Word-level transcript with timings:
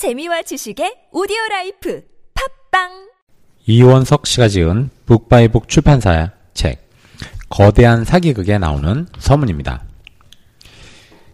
재미와 0.00 0.40
지식의 0.40 1.08
오디오 1.12 1.36
라이프 1.50 2.02
팟빵 2.32 3.10
이원석 3.66 4.26
씨가 4.26 4.48
지은 4.48 4.88
북바이북 5.04 5.68
출판사의 5.68 6.30
책 6.54 6.88
거대한 7.50 8.06
사기극에 8.06 8.56
나오는 8.56 9.06
서문입니다. 9.18 9.82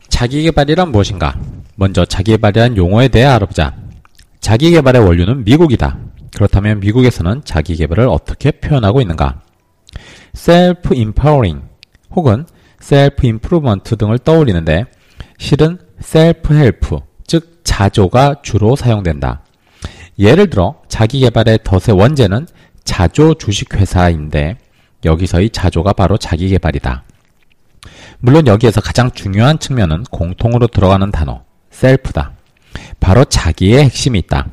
자기개발이란 0.08 0.90
무엇인가? 0.90 1.38
먼저 1.76 2.04
자기개발이란 2.04 2.76
용어에 2.76 3.06
대해 3.06 3.26
알아보자. 3.26 3.76
자기개발의 4.40 5.00
원류는 5.00 5.44
미국이다. 5.44 6.00
그렇다면 6.34 6.80
미국에서는 6.80 7.42
자기개발을 7.44 8.08
어떻게 8.08 8.50
표현하고 8.50 9.00
있는가? 9.00 9.42
self-empowering 10.34 11.62
혹은 12.10 12.44
self-improvement 12.80 13.96
등을 13.96 14.18
떠올리는데 14.18 14.86
실은 15.38 15.78
self-help, 16.00 16.80
즉 16.80 17.05
자조가 17.66 18.36
주로 18.42 18.76
사용된다. 18.76 19.42
예를 20.18 20.48
들어 20.48 20.76
자기개발의 20.88 21.58
덫의 21.64 21.98
원제는 21.98 22.46
자조 22.84 23.34
주식회사인데 23.34 24.56
여기서의 25.04 25.50
자조가 25.50 25.92
바로 25.92 26.16
자기개발이다. 26.16 27.04
물론 28.20 28.46
여기에서 28.46 28.80
가장 28.80 29.10
중요한 29.10 29.58
측면은 29.58 30.04
공통으로 30.04 30.68
들어가는 30.68 31.10
단어, 31.10 31.42
셀프다. 31.70 32.32
바로 32.98 33.24
자기의 33.24 33.84
핵심이 33.84 34.18
있다. 34.20 34.46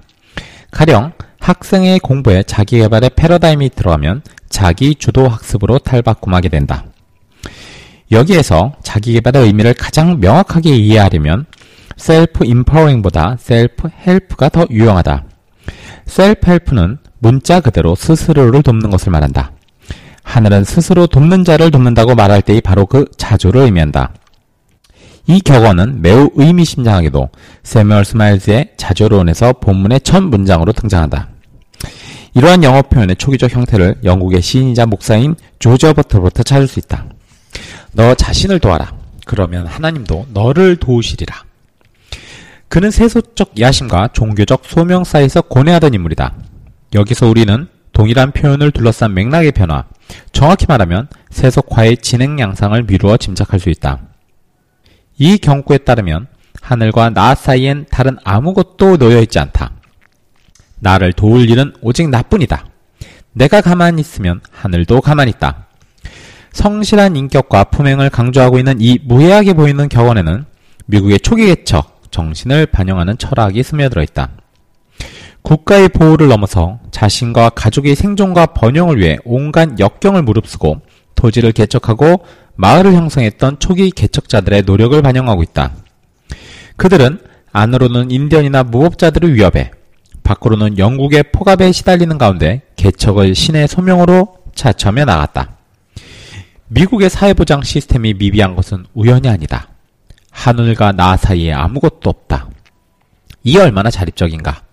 가령 0.71 1.13
학생의 1.39 1.99
공부에 1.99 2.43
자기개발의 2.43 3.11
패러다임이 3.16 3.69
들어가면 3.69 4.23
자기 4.49 4.95
주도 4.95 5.27
학습으로 5.27 5.80
탈바꿈하게 5.80 6.49
된다. 6.49 6.85
여기에서 8.11 8.73
자기개발의 8.83 9.43
의미를 9.43 9.73
가장 9.73 10.19
명확하게 10.19 10.75
이해하려면 10.75 11.45
self-empowering보다 11.97 13.38
self-help가 13.39 14.49
더 14.49 14.65
유용하다. 14.70 15.23
self-help는 16.05 16.97
문자 17.19 17.59
그대로 17.59 17.95
스스로를 17.95 18.63
돕는 18.63 18.89
것을 18.89 19.11
말한다. 19.11 19.52
하늘은 20.23 20.64
스스로 20.64 21.08
돕는 21.08 21.44
자를 21.44 21.71
돕는다고 21.71 22.16
말할 22.16 22.41
때의 22.41 22.61
바로 22.61 22.86
그 22.86 23.05
자조를 23.17 23.61
의미한다. 23.61 24.14
이 25.27 25.39
격언은 25.39 26.02
매우 26.02 26.30
의미심장하게도 26.36 27.30
새뮤얼 27.63 28.03
스마일즈의 28.03 28.71
자조론에서 28.77 29.53
본문의 29.53 30.02
첫 30.02 30.21
문장으로 30.21 30.73
등장한다. 30.73 31.30
이러한 32.36 32.64
영어 32.64 32.81
표현의 32.81 33.16
초기적 33.16 33.52
형태를 33.52 33.95
영국의 34.03 34.41
시인이자 34.41 34.86
목사인 34.86 35.36
조지 35.59 35.94
허버트부터 35.94 36.44
찾을 36.44 36.67
수 36.67 36.80
있다. 36.80 37.05
너 37.91 38.16
자신을 38.16 38.59
도와라. 38.59 38.94
그러면 39.25 39.67
하나님도 39.67 40.27
너를 40.33 40.75
도우시리라. 40.77 41.42
그는 42.73 42.89
세속적 42.89 43.59
야심과 43.59 44.09
종교적 44.13 44.63
소명 44.66 45.03
사이에서 45.03 45.41
고뇌하던 45.41 45.93
인물이다. 45.93 46.33
여기서 46.95 47.27
우리는 47.27 47.67
동일한 47.91 48.31
표현을 48.31 48.71
둘러싼 48.71 49.13
맥락의 49.13 49.52
변화, 49.52 49.85
정확히 50.31 50.65
말하면 50.67 51.07
세속화의 51.30 51.97
진행 51.97 52.39
양상을 52.39 52.81
미루어 52.81 53.17
짐작할 53.17 53.59
수 53.59 53.69
있다. 53.69 53.99
이 55.19 55.38
경구에 55.38 55.77
따르면 55.77 56.25
하늘과 56.63 57.11
나 57.11 57.35
사이엔 57.35 57.85
다른 57.91 58.17
아무것도 58.23 58.97
놓여있지 58.97 59.37
않다. 59.37 59.73
나를 60.80 61.13
도울 61.13 61.47
일은 61.52 61.73
오직 61.80 62.09
나뿐이다. 62.09 62.65
내가 63.33 63.61
가만히 63.61 64.02
있으면 64.02 64.41
하늘도 64.49 65.02
가만히 65.02 65.30
있다. 65.30 65.67
성실한 66.53 67.17
인격과 67.17 67.65
품행을 67.65 68.09
강조하고 68.09 68.58
있는 68.58 68.81
이 68.81 68.97
무해하게 69.03 69.53
보이는 69.53 69.87
격언에는 69.87 70.45
미국의 70.87 71.19
초기 71.19 71.45
개척, 71.45 71.92
정신을 72.14 72.67
반영하는 72.67 73.17
철학이 73.17 73.61
스며들어 73.64 74.03
있다. 74.03 74.30
국가의 75.42 75.89
보호를 75.89 76.30
넘어서 76.30 76.80
자신과 76.92 77.50
가족의 77.50 77.95
생존과 77.95 78.45
번영을 78.47 78.97
위해 78.97 79.17
온갖 79.25 79.78
역경을 79.78 80.22
무릅쓰고 80.22 80.81
토지를 81.16 81.52
개척하고 81.52 82.23
마을을 82.55 82.93
형성했던 82.93 83.60
초기 83.60 83.92
개척자들의 83.92 84.61
노력을 84.61 85.02
반영하고 85.02 85.43
있다. 85.43 85.73
그들은 86.77 87.20
안으로는 87.52 88.11
인디언이나 88.11 88.64
무법자들을 88.64 89.33
위협해 89.33 89.71
밖으로는 90.23 90.77
영국의 90.77 91.26
포갑에 91.33 91.71
시달리는 91.71 92.17
가운데 92.17 92.61
개척을 92.77 93.36
신의 93.36 93.67
소명으로 93.67 94.37
차처하며 94.55 95.05
나갔다. 95.05 95.58
미국의 96.67 97.10
사회보장 97.10 97.64
시스템이 97.64 98.14
미비한 98.14 98.55
것은 98.55 98.86
우연이 98.93 99.27
아니다. 99.27 99.73
하늘과 100.33 100.92
나 100.92 101.16
사이에 101.16 101.54
아무것도 101.54 102.10
없다. 102.10 102.49
이게 103.44 103.60
얼마나 103.60 103.89
자립적인가. 103.89 104.64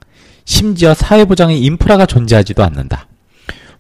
심지어 0.44 0.94
사회보장의 0.94 1.60
인프라가 1.60 2.06
존재하지도 2.06 2.65
않는다. 2.65 3.06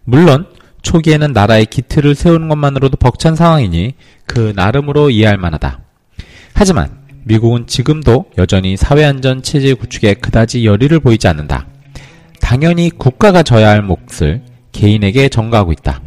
물론 0.04 0.46
초기에는 0.82 1.32
나라의 1.32 1.66
기틀을 1.66 2.14
세우는 2.14 2.48
것만으로도 2.48 2.96
벅찬 2.96 3.34
상황이니 3.34 3.94
그 4.26 4.52
나름으로 4.54 5.10
이해할 5.10 5.36
만하다. 5.36 5.80
하지만 6.54 7.00
미국은 7.24 7.66
지금도 7.66 8.26
여전히 8.38 8.76
사회안전 8.76 9.42
체제 9.42 9.74
구축에 9.74 10.14
그다지 10.14 10.64
열의를 10.64 11.00
보이지 11.00 11.28
않는다. 11.28 11.66
당연히 12.40 12.90
국가가 12.90 13.42
져야 13.42 13.70
할 13.70 13.82
몫을 13.82 14.42
개인에게 14.72 15.28
전가하고 15.28 15.72
있다. 15.72 16.00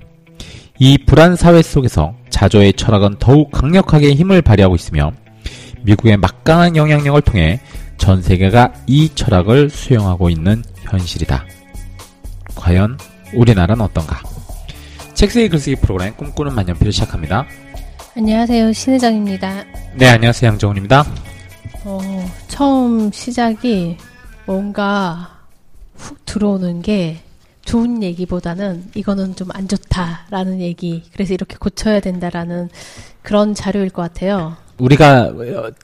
이 0.79 0.97
불안 1.05 1.35
사회 1.35 1.61
속에서 1.61 2.15
자조의 2.29 2.73
철학은 2.73 3.17
더욱 3.19 3.51
강력하게 3.51 4.13
힘을 4.13 4.41
발휘하고 4.41 4.75
있으며 4.75 5.11
미국의 5.83 6.17
막강한 6.17 6.75
영향력을 6.75 7.21
통해 7.21 7.59
전 7.97 8.21
세계가 8.21 8.73
이 8.87 9.09
철학을 9.13 9.69
수용하고 9.69 10.29
있는 10.29 10.63
현실이다. 10.81 11.45
과연 12.55 12.97
우리나라는 13.33 13.83
어떤가? 13.83 14.21
책쓰기 15.13 15.49
글쓰기 15.49 15.75
프로그램 15.77 16.15
꿈꾸는 16.15 16.53
만년필을 16.55 16.91
시작합니다. 16.91 17.45
안녕하세요. 18.15 18.71
신혜정입니다. 18.73 19.63
네, 19.95 20.07
안녕하세요. 20.09 20.51
양정훈입니다. 20.51 21.05
어, 21.85 21.99
처음 22.47 23.11
시작이 23.11 23.97
뭔가 24.45 25.39
훅 25.95 26.25
들어오는 26.25 26.81
게 26.81 27.19
좋은 27.65 28.03
얘기보다는 28.03 28.91
이거는 28.93 29.35
좀 29.35 29.49
안 29.53 29.67
좋다라는 29.67 30.59
얘기, 30.61 31.03
그래서 31.13 31.33
이렇게 31.33 31.55
고쳐야 31.57 31.99
된다라는 32.01 32.69
그런 33.21 33.53
자료일 33.53 33.89
것 33.89 34.01
같아요. 34.01 34.57
우리가 34.77 35.31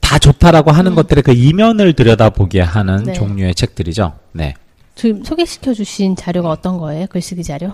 다 0.00 0.18
좋다라고 0.18 0.70
하는 0.70 0.92
음. 0.92 0.96
것들의 0.96 1.22
그 1.22 1.32
이면을 1.32 1.92
들여다보게 1.92 2.60
하는 2.60 3.04
네. 3.04 3.12
종류의 3.12 3.54
책들이죠. 3.54 4.12
네. 4.32 4.54
지금 4.94 5.24
소개시켜 5.24 5.72
주신 5.72 6.16
자료가 6.16 6.50
어떤 6.50 6.78
거예요? 6.78 7.06
글쓰기 7.08 7.42
자료? 7.42 7.72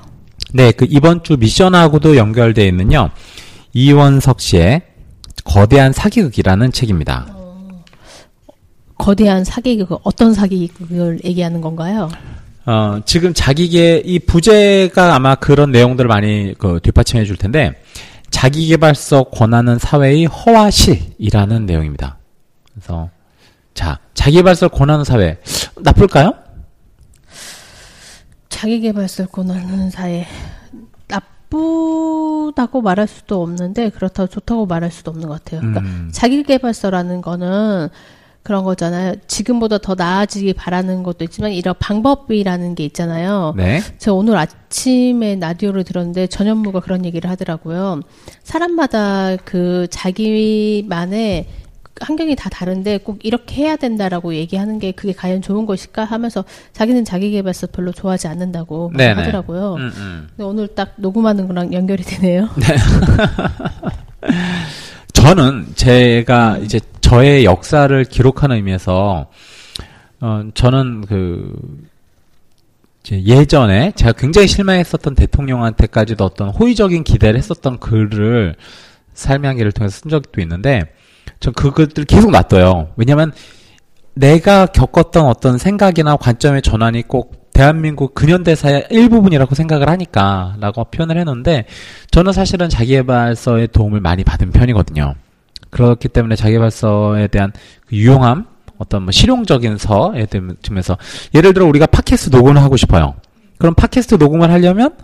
네, 0.52 0.70
그 0.72 0.86
이번 0.88 1.22
주 1.24 1.36
미션하고도 1.38 2.16
연결되어 2.16 2.66
있는요. 2.66 3.10
이원석 3.72 4.40
씨의 4.40 4.82
거대한 5.44 5.92
사기극이라는 5.92 6.72
책입니다. 6.72 7.34
거대한 8.98 9.44
사기극, 9.44 10.00
어떤 10.04 10.32
사기극을 10.34 11.20
얘기하는 11.24 11.60
건가요? 11.60 12.08
어, 12.64 13.00
지금 13.04 13.32
자기계, 13.34 14.02
이 14.04 14.18
부제가 14.18 15.14
아마 15.14 15.34
그런 15.34 15.70
내용들을 15.70 16.08
많이 16.08 16.54
그 16.58 16.80
뒷받침해 16.82 17.24
줄 17.24 17.36
텐데, 17.36 17.72
자기개발서 18.30 19.24
권하는 19.24 19.78
사회의 19.78 20.26
허와실이라는 20.26 21.66
내용입니다. 21.66 22.18
그래서, 22.72 23.10
자, 23.74 23.98
자기개발서 24.14 24.68
권하는 24.68 25.04
사회, 25.04 25.38
나쁠까요? 25.76 26.34
자기개발서 28.48 29.26
권하는 29.26 29.90
사회 29.90 30.26
나쁘다고 31.08 32.80
말할 32.82 33.06
수도 33.06 33.42
없는데 33.42 33.90
그렇다고 33.90 34.28
좋다고 34.28 34.66
말할 34.66 34.90
수도 34.90 35.10
없는 35.10 35.28
것 35.28 35.44
같아요. 35.44 35.60
그러니까 35.60 35.82
음. 35.82 36.08
자기개발서라는 36.12 37.20
거는 37.20 37.88
그런 38.46 38.62
거잖아요. 38.62 39.16
지금보다 39.26 39.78
더 39.78 39.96
나아지길 39.96 40.54
바라는 40.54 41.02
것도 41.02 41.24
있지만 41.24 41.50
이런 41.50 41.74
방법이라는 41.80 42.76
게 42.76 42.84
있잖아요. 42.84 43.54
네. 43.56 43.80
제가 43.98 44.14
오늘 44.14 44.36
아침에 44.36 45.34
라디오를 45.40 45.82
들었는데 45.82 46.28
전현무가 46.28 46.78
그런 46.78 47.04
얘기를 47.04 47.28
하더라고요. 47.28 48.02
사람마다 48.44 49.34
그 49.44 49.88
자기만의 49.90 51.48
환경이 52.00 52.36
다 52.36 52.48
다른데 52.48 52.98
꼭 52.98 53.18
이렇게 53.24 53.64
해야 53.64 53.74
된다라고 53.74 54.36
얘기하는 54.36 54.78
게 54.78 54.92
그게 54.92 55.12
과연 55.12 55.42
좋은 55.42 55.66
것일까 55.66 56.04
하면서 56.04 56.44
자기는 56.72 57.04
자기 57.04 57.32
개발서 57.32 57.66
별로 57.72 57.90
좋아하지 57.90 58.28
않는다고 58.28 58.92
네네. 58.96 59.14
하더라고요. 59.14 59.74
음, 59.74 59.92
음. 59.96 60.28
근데 60.28 60.44
오늘 60.44 60.68
딱 60.68 60.92
녹음하는 60.98 61.48
거랑 61.48 61.72
연결이 61.72 62.04
되네요. 62.04 62.48
저는 65.14 65.72
제가 65.74 66.58
이제 66.58 66.78
저의 67.06 67.44
역사를 67.44 68.04
기록하는 68.04 68.56
의미에서 68.56 69.28
어 70.20 70.42
저는 70.54 71.06
그 71.06 71.54
예전에 73.12 73.92
제가 73.94 74.10
굉장히 74.10 74.48
실망했었던 74.48 75.14
대통령한테까지도 75.14 76.24
어떤 76.24 76.48
호의적인 76.48 77.04
기대를 77.04 77.38
했었던 77.38 77.78
글을 77.78 78.56
삶의 79.14 79.46
한계를 79.46 79.70
통해서 79.70 80.00
쓴 80.00 80.10
적도 80.10 80.40
있는데 80.40 80.82
전 81.38 81.52
그것들 81.52 82.06
계속 82.06 82.32
놔둬요. 82.32 82.88
왜냐면 82.96 83.32
내가 84.14 84.66
겪었던 84.66 85.26
어떤 85.26 85.58
생각이나 85.58 86.16
관점의 86.16 86.62
전환이 86.62 87.02
꼭 87.02 87.52
대한민국 87.52 88.14
근현대사의 88.14 88.88
일부분이라고 88.90 89.54
생각을 89.54 89.88
하니까 89.90 90.56
라고 90.58 90.82
표현을 90.82 91.18
했는데 91.18 91.66
저는 92.10 92.32
사실은 92.32 92.68
자기개발서의 92.68 93.68
도움을 93.68 94.00
많이 94.00 94.24
받은 94.24 94.50
편이거든요. 94.50 95.14
그렇기 95.76 96.08
때문에 96.08 96.36
자기개발서에 96.36 97.28
대한 97.28 97.52
그 97.86 97.96
유용함, 97.96 98.46
어떤 98.78 99.02
뭐 99.02 99.12
실용적인 99.12 99.76
서에 99.76 100.24
대해서 100.24 100.96
예를 101.34 101.52
들어 101.52 101.66
우리가 101.66 101.84
팟캐스트 101.86 102.34
녹음을 102.34 102.62
하고 102.62 102.78
싶어요. 102.78 103.14
그럼 103.58 103.74
팟캐스트 103.74 104.14
녹음을 104.14 104.50
하려면 104.50 104.96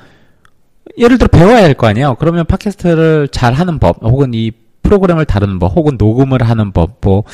예를 0.96 1.18
들어 1.18 1.28
배워야 1.28 1.62
할 1.62 1.74
거 1.74 1.86
아니에요. 1.88 2.16
그러면 2.18 2.46
팟캐스트를 2.46 3.28
잘 3.28 3.52
하는 3.52 3.78
법 3.78 4.02
혹은 4.02 4.32
이 4.32 4.50
프로그램을 4.82 5.26
다루는 5.26 5.58
법 5.58 5.76
혹은 5.76 5.96
녹음을 5.98 6.42
하는 6.42 6.72
법, 6.72 6.98
뭐 7.02 7.24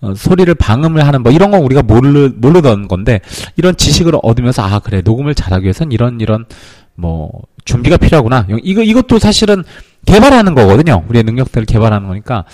어, 0.00 0.14
소리를 0.14 0.52
방음을 0.54 1.06
하는 1.06 1.22
법 1.22 1.32
이런 1.32 1.50
건 1.50 1.62
우리가 1.62 1.82
모르 1.82 2.30
모르던 2.34 2.88
건데 2.88 3.20
이런 3.56 3.76
지식을 3.76 4.14
얻으면서 4.22 4.62
아 4.62 4.78
그래 4.78 5.02
녹음을 5.04 5.34
잘하기 5.34 5.64
위해선 5.64 5.92
이런 5.92 6.20
이런 6.20 6.46
뭐 6.94 7.30
준비가 7.66 7.96
필요하구나. 7.98 8.46
이거 8.62 8.82
이것도 8.82 9.18
사실은 9.18 9.64
개발하는 10.06 10.54
거거든요. 10.54 11.04
우리의 11.08 11.24
능력들을 11.24 11.66
개발하는 11.66 12.08
거니까 12.08 12.44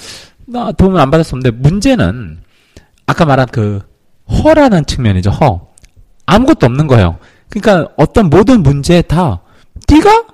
나 0.46 0.72
도움을 0.72 1.00
안 1.00 1.10
받았었는데 1.10 1.50
문제는 1.58 2.38
아까 3.06 3.24
말한 3.24 3.46
그 3.52 3.80
허라는 4.28 4.86
측면이죠. 4.86 5.30
허 5.30 5.68
아무것도 6.26 6.66
없는 6.66 6.86
거예요. 6.86 7.18
그러니까 7.48 7.92
어떤 7.96 8.30
모든 8.30 8.62
문제에 8.62 9.02
다 9.02 9.40
네가 9.90 10.24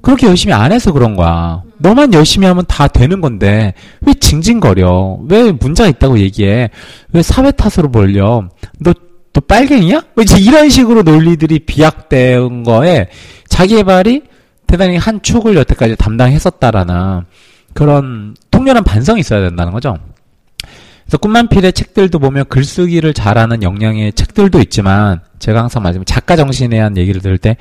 그렇게 0.00 0.26
열심히 0.26 0.52
안 0.52 0.72
해서 0.72 0.92
그런 0.92 1.16
거야. 1.16 1.62
너만 1.78 2.12
열심히 2.14 2.46
하면 2.46 2.64
다 2.66 2.88
되는 2.88 3.20
건데 3.20 3.74
왜 4.02 4.14
징징거려? 4.14 5.20
왜 5.28 5.52
문제가 5.52 5.88
있다고 5.88 6.18
얘기해? 6.18 6.70
왜 7.12 7.22
사회 7.22 7.50
탓으로 7.50 7.90
벌려? 7.90 8.48
너 8.80 8.92
또 9.34 9.40
빨갱이야? 9.40 10.00
뭐 10.14 10.22
이제 10.22 10.38
이런 10.38 10.70
식으로 10.70 11.02
논리들이 11.02 11.58
비약된 11.58 12.62
거에 12.62 13.08
자기 13.48 13.74
개발이 13.74 14.22
대단히 14.66 14.96
한 14.96 15.20
축을 15.20 15.56
여태까지 15.56 15.96
담당했었다라는 15.96 17.22
그런 17.74 18.36
통렬한 18.64 18.82
반성이 18.82 19.20
있어야 19.20 19.40
된다는 19.40 19.72
거죠. 19.72 19.98
그래서 21.04 21.18
꿈만필의 21.18 21.74
책들도 21.74 22.18
보면 22.18 22.46
글쓰기를 22.48 23.12
잘하는 23.12 23.62
역량의 23.62 24.14
책들도 24.14 24.58
있지만 24.60 25.20
제가 25.38 25.60
항상 25.60 25.82
말씀드린 25.82 26.06
작가 26.06 26.34
정신에 26.34 26.70
대한 26.70 26.96
얘기를 26.96 27.20
들을 27.20 27.36
때 27.36 27.58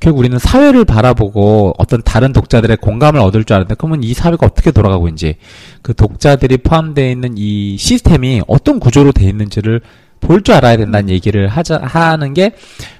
결국 0.00 0.20
우리는 0.20 0.38
사회를 0.38 0.86
바라보고 0.86 1.74
어떤 1.76 2.02
다른 2.02 2.32
독자들의 2.32 2.78
공감을 2.78 3.20
얻을 3.20 3.44
줄 3.44 3.54
알았는데 3.54 3.74
그러면 3.76 4.02
이 4.02 4.14
사회가 4.14 4.46
어떻게 4.46 4.70
돌아가고 4.70 5.08
있는지 5.08 5.36
그 5.82 5.92
독자들이 5.94 6.58
포함되어 6.58 7.10
있는 7.10 7.34
이 7.36 7.76
시스템이 7.76 8.42
어떤 8.46 8.80
구조로 8.80 9.12
되어 9.12 9.28
있는지를 9.28 9.82
볼 10.20 10.42
줄 10.42 10.54
알아야 10.54 10.78
된다는 10.78 11.10
얘기를 11.10 11.48
하자 11.48 11.78
하는 11.82 12.32
게 12.32 12.52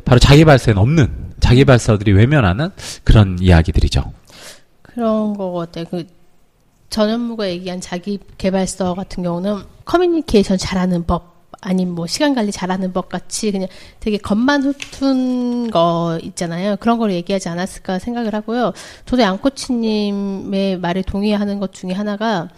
바로 0.05 0.19
자기 0.19 0.45
발서에는 0.45 0.81
없는 0.81 1.09
자기 1.41 1.65
발서들이 1.65 2.13
외면하는 2.13 2.69
그런 3.03 3.39
이야기들이죠. 3.41 4.13
그런 4.83 5.35
거 5.35 5.53
같아요. 5.53 5.87
그 5.91 6.05
전현무가 6.91 7.49
얘기한 7.49 7.81
자기 7.81 8.19
개발서 8.39 8.95
같은 8.95 9.23
경우는 9.23 9.59
커뮤니케이션 9.85 10.59
잘하는 10.59 11.07
법 11.07 11.37
아니면 11.61 11.95
뭐 11.95 12.07
시간 12.07 12.35
관리 12.35 12.53
잘하는 12.53 12.93
법 12.93 13.09
같이 13.09 13.51
그냥 13.51 13.69
되게 13.99 14.19
겉만 14.19 14.63
훑은 14.63 15.71
거 15.71 16.19
있잖아요. 16.23 16.77
그런 16.77 16.99
걸 16.99 17.13
얘기하지 17.13 17.49
않았을까 17.49 17.99
생각을 17.99 18.35
하고요. 18.35 18.73
저도 19.05 19.23
양코치님의 19.23 20.79
말에 20.79 21.03
동의하는 21.03 21.59
것 21.59 21.73
중에 21.73 21.93
하나가 21.93 22.49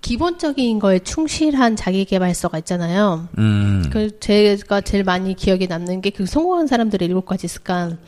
기본적인 0.00 0.80
거에 0.80 0.98
충실한 0.98 1.76
자기개발서가 1.76 2.58
있잖아요. 2.58 3.28
음. 3.38 3.84
그 3.92 4.18
제가 4.18 4.80
제일 4.80 5.04
많이 5.04 5.34
기억에 5.34 5.66
남는 5.66 6.00
게 6.00 6.10
그 6.10 6.26
성공한 6.26 6.66
사람들의 6.66 7.06
일곱 7.06 7.26
가지 7.26 7.46
습관 7.46 7.98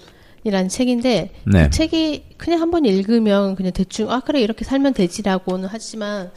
이라는 0.44 0.68
책인데 0.68 1.30
네. 1.44 1.62
그 1.64 1.70
책이 1.70 2.24
그냥 2.36 2.60
한 2.60 2.70
번 2.70 2.84
읽으면 2.84 3.54
그냥 3.56 3.72
대충 3.72 4.10
아 4.10 4.20
그래 4.20 4.40
이렇게 4.40 4.64
살면 4.64 4.92
되지라고는 4.94 5.68
하지만 5.72 6.30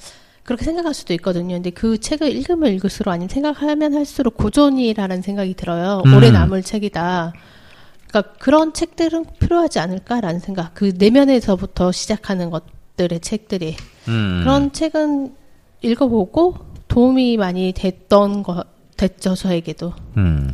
그렇게 0.44 0.64
생각할 0.64 0.94
수도 0.94 1.14
있거든요. 1.16 1.56
근데 1.56 1.72
그 1.72 2.00
책을 2.00 2.32
읽으면 2.32 2.72
읽을수록 2.74 3.12
아니면 3.12 3.28
생각하면 3.28 3.94
할수록 3.94 4.38
고전이라는 4.38 5.22
생각이 5.22 5.56
들어요. 5.56 6.02
음. 6.06 6.16
오래 6.16 6.32
남을 6.32 6.64
책이다. 6.64 7.34
그러니까 8.08 8.34
그런 8.40 8.74
책들은 8.74 9.26
필요하지 9.40 9.80
않을까라는 9.80 10.40
생각. 10.40 10.74
그 10.74 10.94
내면에서부터 10.98 11.92
시작하는 11.92 12.50
것들의 12.50 13.20
책들이 13.20 13.76
음. 14.08 14.40
그런 14.42 14.72
책은 14.72 15.36
읽어보고 15.82 16.56
도움이 16.88 17.36
많이 17.36 17.74
됐던 17.74 18.44
거 18.44 18.64
됐죠 18.96 19.36
저에게도. 19.36 19.94
음. 20.16 20.54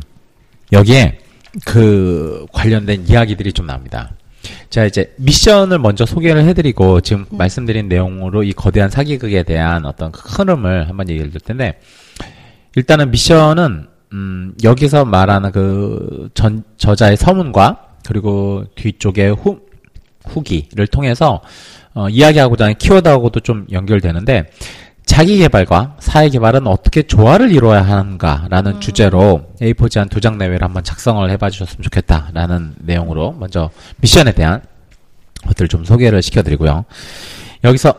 여기에 0.72 1.18
그 1.64 2.46
관련된 2.52 3.06
이야기들이 3.08 3.52
좀 3.52 3.66
나옵니다. 3.66 4.10
자, 4.70 4.84
이제 4.84 5.14
미션을 5.16 5.78
먼저 5.78 6.04
소개를 6.04 6.44
해드리고 6.44 7.00
지금 7.00 7.26
음. 7.30 7.38
말씀드린 7.38 7.88
내용으로 7.88 8.42
이 8.42 8.52
거대한 8.52 8.90
사기극에 8.90 9.42
대한 9.44 9.86
어떤 9.86 10.12
그 10.12 10.20
흐름을 10.20 10.88
한번 10.88 11.08
얘기를 11.08 11.30
드릴 11.30 11.40
텐데 11.40 11.80
일단은 12.76 13.10
미션은 13.10 13.86
음, 14.12 14.54
여기서 14.62 15.04
말하는 15.04 15.50
그 15.52 16.28
전, 16.34 16.62
저자의 16.76 17.16
서문과 17.16 17.96
그리고 18.06 18.64
뒤쪽에 18.74 19.28
후, 19.28 19.60
후기를 20.26 20.86
통해서 20.86 21.40
어, 21.94 22.08
이야기하고자 22.08 22.64
하는 22.64 22.74
키워드하고도 22.76 23.40
좀 23.40 23.66
연결되는데 23.70 24.50
자기 25.06 25.36
개발과 25.38 25.96
사회 26.00 26.28
개발은 26.30 26.66
어떻게 26.66 27.02
조화를 27.02 27.52
이루어야 27.52 27.82
하는가라는 27.82 28.80
주제로 28.80 29.46
A4 29.60 29.90
지 29.90 29.98
한 29.98 30.08
두 30.08 30.20
장 30.20 30.38
내외를 30.38 30.62
한번 30.64 30.82
작성을 30.82 31.28
해봐 31.30 31.50
주셨으면 31.50 31.82
좋겠다라는 31.82 32.74
내용으로 32.80 33.32
먼저 33.38 33.70
미션에 33.98 34.32
대한 34.32 34.62
것들을 35.46 35.68
좀 35.68 35.84
소개를 35.84 36.22
시켜드리고요. 36.22 36.84
여기서 37.64 37.94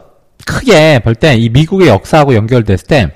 크게 0.45 0.99
볼 0.99 1.15
때 1.15 1.35
이 1.37 1.49
미국의 1.49 1.87
역사하고 1.89 2.35
연결됐을 2.35 2.87
때 2.87 3.11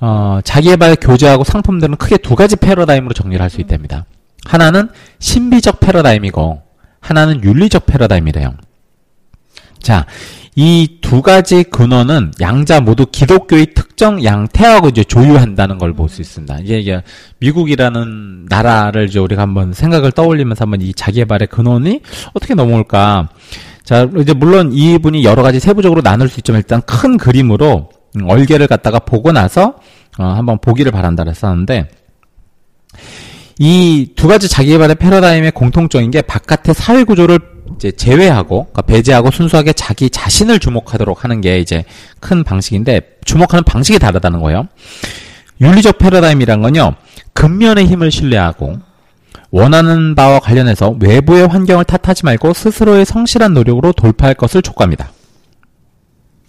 어, 0.00 0.40
자기개발 0.44 0.96
교재하고 1.00 1.44
상품들은 1.44 1.96
크게 1.96 2.16
두 2.18 2.34
가지 2.34 2.56
패러다임으로 2.56 3.14
정리를 3.14 3.40
할 3.40 3.48
수 3.48 3.60
있답니다. 3.60 4.04
하나는 4.44 4.90
신비적 5.20 5.80
패러다임이고 5.80 6.62
하나는 7.00 7.42
윤리적 7.44 7.86
패러다임이래요. 7.86 8.54
자, 9.80 10.06
이 10.56 10.98
두 11.00 11.20
가지 11.22 11.64
근원은 11.64 12.32
양자 12.40 12.80
모두 12.80 13.06
기독교의 13.06 13.74
특정 13.74 14.22
양태하고 14.24 14.88
이제 14.88 15.02
조유한다는 15.04 15.78
걸 15.78 15.92
볼 15.94 16.08
수 16.08 16.20
있습니다. 16.22 16.58
이게, 16.60 16.78
이게 16.80 17.02
미국이라는 17.38 18.46
나라를 18.48 19.06
이제 19.08 19.18
우리가 19.18 19.42
한번 19.42 19.72
생각을 19.72 20.12
떠올리면서 20.12 20.62
한번 20.62 20.80
이 20.80 20.92
자기개발의 20.94 21.48
근원이 21.48 22.00
어떻게 22.34 22.54
넘어올까. 22.54 23.28
자, 23.84 24.08
이제 24.18 24.32
물론 24.32 24.72
이분이 24.72 25.24
여러 25.24 25.42
가지 25.42 25.60
세부적으로 25.60 26.02
나눌 26.02 26.28
수 26.28 26.40
있지만 26.40 26.60
일단 26.60 26.80
큰 26.82 27.16
그림으로 27.16 27.90
음, 28.16 28.28
얼개를 28.28 28.66
갖다가 28.66 28.98
보고 29.00 29.32
나서 29.32 29.74
어, 30.18 30.24
한번 30.24 30.58
보기를 30.60 30.90
바란다 30.92 31.24
그랬었는데 31.24 31.88
이 33.58 34.12
두 34.16 34.26
가지 34.28 34.48
자기개발의 34.48 34.96
패러다임의 34.96 35.52
공통점인 35.52 36.10
게 36.10 36.22
바깥의 36.22 36.74
사회 36.74 37.04
구조를 37.04 37.38
이제 37.76 37.92
제외하고 37.92 38.64
그러니까 38.64 38.82
배제하고 38.82 39.30
순수하게 39.30 39.72
자기 39.72 40.10
자신을 40.10 40.58
주목하도록 40.58 41.24
하는 41.24 41.40
게 41.40 41.58
이제 41.58 41.84
큰 42.20 42.44
방식인데 42.44 43.18
주목하는 43.24 43.64
방식이 43.64 43.98
다르다는 43.98 44.40
거예요. 44.40 44.68
윤리적 45.60 45.98
패러다임이란 45.98 46.62
건요. 46.62 46.94
근면의 47.32 47.86
힘을 47.86 48.10
신뢰하고 48.10 48.78
원하는 49.50 50.14
바와 50.14 50.40
관련해서 50.40 50.96
외부의 51.00 51.46
환경을 51.46 51.84
탓하지 51.84 52.24
말고 52.24 52.52
스스로의 52.54 53.04
성실한 53.04 53.54
노력으로 53.54 53.92
돌파할 53.92 54.34
것을 54.34 54.62
촉구합니다. 54.62 55.10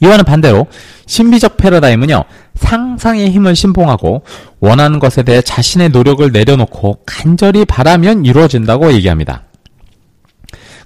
이와는 0.02 0.26
반대로 0.26 0.68
신비적 1.06 1.56
패러다임은요 1.58 2.24
상상의 2.56 3.32
힘을 3.32 3.56
신봉하고 3.56 4.24
원하는 4.60 5.00
것에 5.00 5.24
대해 5.24 5.42
자신의 5.42 5.90
노력을 5.90 6.30
내려놓고 6.32 7.00
간절히 7.06 7.64
바라면 7.66 8.26
이루어진다고 8.26 8.92
얘기합니다. 8.94 9.45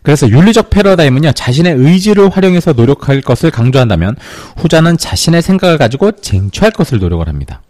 그래서 0.02 0.30
윤리적 0.30 0.70
패러다임은요 0.70 1.34
자신의 1.34 1.76
의지를 1.76 2.30
활용해서 2.30 2.74
노력할 2.74 3.22
것을 3.22 3.52
강조한다면 3.52 4.16
후자는 4.58 4.98
자신의 4.98 5.42
생각을 5.42 5.78
가지고 5.78 6.12
쟁취할 6.12 6.72
것을 6.72 7.00
노력을 7.00 7.28
합니다. 7.28 7.62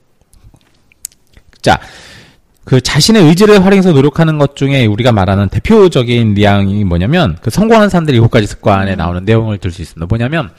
자, 1.61 1.79
그 2.63 2.79
자신의 2.79 3.23
의지를 3.23 3.65
활용해서 3.65 3.91
노력하는 3.93 4.37
것 4.37 4.55
중에 4.55 4.85
우리가 4.85 5.11
말하는 5.11 5.49
대표적인 5.49 6.35
리앙이 6.35 6.83
뭐냐면 6.83 7.37
그 7.41 7.49
성공하는 7.49 7.89
사람들이 7.89 8.17
일곱 8.17 8.29
가지 8.29 8.45
습관에 8.45 8.95
나오는 8.95 9.25
내용을 9.25 9.57
들 9.57 9.71
수 9.71 9.81
있습니다. 9.81 10.05
뭐냐면 10.05 10.51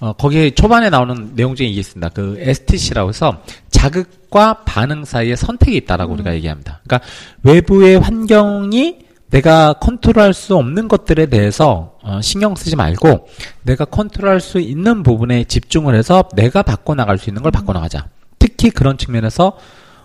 어, 0.00 0.12
거기에 0.14 0.50
초반에 0.50 0.90
나오는 0.90 1.30
내용 1.34 1.54
중에 1.54 1.68
이게 1.68 1.80
있습니다. 1.80 2.08
그 2.10 2.36
STC라고 2.40 3.10
해서 3.10 3.42
자극과 3.70 4.64
반응 4.64 5.04
사이에 5.04 5.36
선택이 5.36 5.76
있다라고 5.76 6.12
우리가 6.14 6.34
얘기합니다. 6.34 6.80
그러니까 6.84 7.08
외부의 7.44 8.00
환경이 8.00 9.03
내가 9.34 9.72
컨트롤할 9.72 10.32
수 10.32 10.54
없는 10.54 10.86
것들에 10.86 11.26
대해서 11.26 11.94
어, 12.02 12.20
신경 12.22 12.54
쓰지 12.54 12.76
말고 12.76 13.26
내가 13.62 13.84
컨트롤할 13.84 14.40
수 14.40 14.60
있는 14.60 15.02
부분에 15.02 15.42
집중을 15.42 15.96
해서 15.96 16.28
내가 16.36 16.62
바꿔 16.62 16.94
나갈 16.94 17.18
수 17.18 17.30
있는 17.30 17.42
걸 17.42 17.50
바꿔 17.50 17.72
나가자. 17.72 18.06
특히 18.38 18.70
그런 18.70 18.96
측면에서 18.96 19.54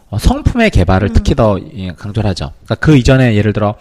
어, 0.10 0.18
성품의 0.18 0.72
개발을 0.72 1.14
특히 1.14 1.36
더 1.36 1.60
예, 1.76 1.92
강조를 1.92 2.28
하죠. 2.32 2.54
그러니까 2.66 2.76
그 2.76 2.98
이전에 2.98 3.36
예를 3.36 3.54
들어 3.54 3.76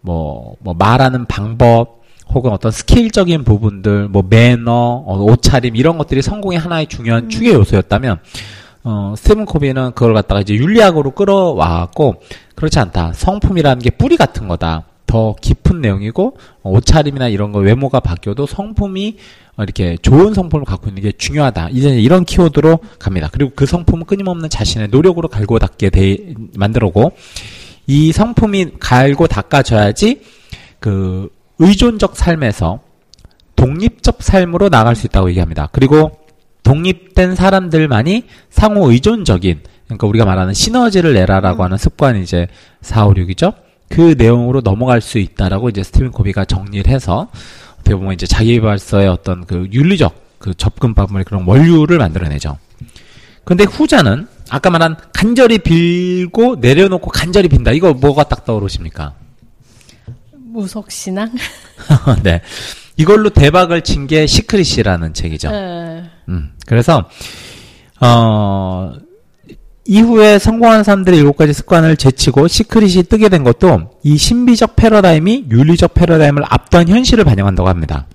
뭐, 0.00 0.56
뭐 0.58 0.74
말하는 0.74 1.26
방법 1.26 2.02
혹은 2.30 2.50
어떤 2.50 2.72
스킬적인 2.72 3.44
부분들, 3.44 4.08
뭐 4.08 4.24
매너, 4.28 5.04
어, 5.06 5.22
옷차림 5.22 5.76
이런 5.76 5.96
것들이 5.96 6.22
성공의 6.22 6.58
하나의 6.58 6.88
중요한 6.88 7.28
축의 7.28 7.52
요소였다면 7.52 8.18
어, 8.82 9.14
스티븐 9.16 9.44
코비는 9.44 9.92
그걸 9.92 10.14
갖다가 10.14 10.40
이제 10.40 10.54
윤리학으로 10.54 11.10
끌어와갖고 11.12 12.22
그렇지 12.58 12.80
않다. 12.80 13.12
성품이라는 13.12 13.80
게 13.80 13.90
뿌리 13.90 14.16
같은 14.16 14.48
거다. 14.48 14.84
더 15.06 15.36
깊은 15.40 15.80
내용이고 15.80 16.36
어, 16.62 16.70
옷차림이나 16.70 17.28
이런 17.28 17.52
거 17.52 17.60
외모가 17.60 18.00
바뀌어도 18.00 18.46
성품이 18.46 19.16
어, 19.56 19.62
이렇게 19.62 19.96
좋은 20.02 20.34
성품을 20.34 20.64
갖고 20.64 20.88
있는 20.88 21.04
게 21.04 21.12
중요하다. 21.12 21.68
이제 21.70 21.90
이런 21.90 22.24
키워드로 22.24 22.80
갑니다. 22.98 23.28
그리고 23.30 23.52
그 23.54 23.64
성품은 23.64 24.06
끊임없는 24.06 24.50
자신의 24.50 24.88
노력으로 24.88 25.28
갈고 25.28 25.60
닦게 25.60 25.90
돼 25.90 26.34
만들고 26.56 27.12
이 27.86 28.10
성품이 28.10 28.72
갈고 28.80 29.28
닦아져야지 29.28 30.20
그 30.80 31.30
의존적 31.60 32.16
삶에서 32.16 32.80
독립적 33.54 34.20
삶으로 34.20 34.68
나갈 34.68 34.96
수 34.96 35.06
있다고 35.06 35.28
얘기합니다. 35.30 35.68
그리고 35.70 36.10
독립된 36.64 37.36
사람들만이 37.36 38.24
상호 38.50 38.90
의존적인 38.90 39.60
그러니까 39.88 40.06
우리가 40.06 40.24
말하는 40.24 40.54
시너지를 40.54 41.14
내라라고 41.14 41.64
하는 41.64 41.76
습관이 41.76 42.22
이제 42.22 42.46
4, 42.82 43.06
5, 43.06 43.14
6이죠. 43.14 43.54
그 43.88 44.14
내용으로 44.18 44.60
넘어갈 44.60 45.00
수 45.00 45.18
있다라고 45.18 45.70
이제 45.70 45.82
스티븐 45.82 46.10
코비가 46.10 46.44
정리를 46.44 46.92
해서 46.92 47.28
어떻게 47.80 47.94
보면 47.96 48.12
이제 48.12 48.26
자기계발서의 48.26 49.08
어떤 49.08 49.46
그 49.46 49.66
윤리적 49.72 50.14
그 50.38 50.54
접근법을 50.54 51.24
그런 51.24 51.44
원류를 51.46 51.98
만들어내죠. 51.98 52.58
근데 53.44 53.64
후자는 53.64 54.28
아까 54.50 54.68
말한 54.68 54.96
간절히 55.14 55.58
빌고 55.58 56.56
내려놓고 56.56 57.10
간절히 57.10 57.48
빈다. 57.48 57.72
이거 57.72 57.94
뭐가 57.94 58.24
딱 58.24 58.44
떠오르십니까? 58.44 59.14
무속신앙? 60.36 61.32
네. 62.22 62.42
이걸로 62.96 63.30
대박을 63.30 63.82
친 63.82 64.06
게 64.06 64.26
시크릿이라는 64.26 65.14
책이죠. 65.14 65.50
네. 65.50 66.04
음. 66.28 66.52
그래서 66.66 67.08
어 68.00 68.92
이후에 69.88 70.38
성공한 70.38 70.84
사람들의 70.84 71.18
일곱 71.18 71.38
가지 71.38 71.54
습관을 71.54 71.96
제치고 71.96 72.46
시크릿이 72.46 73.04
뜨게 73.04 73.30
된 73.30 73.42
것도 73.42 73.90
이 74.02 74.18
신비적 74.18 74.76
패러다임이 74.76 75.46
윤리적 75.50 75.94
패러다임을 75.94 76.44
압도한 76.46 76.88
현실을 76.88 77.24
반영한다고 77.24 77.70
합니다. 77.70 78.06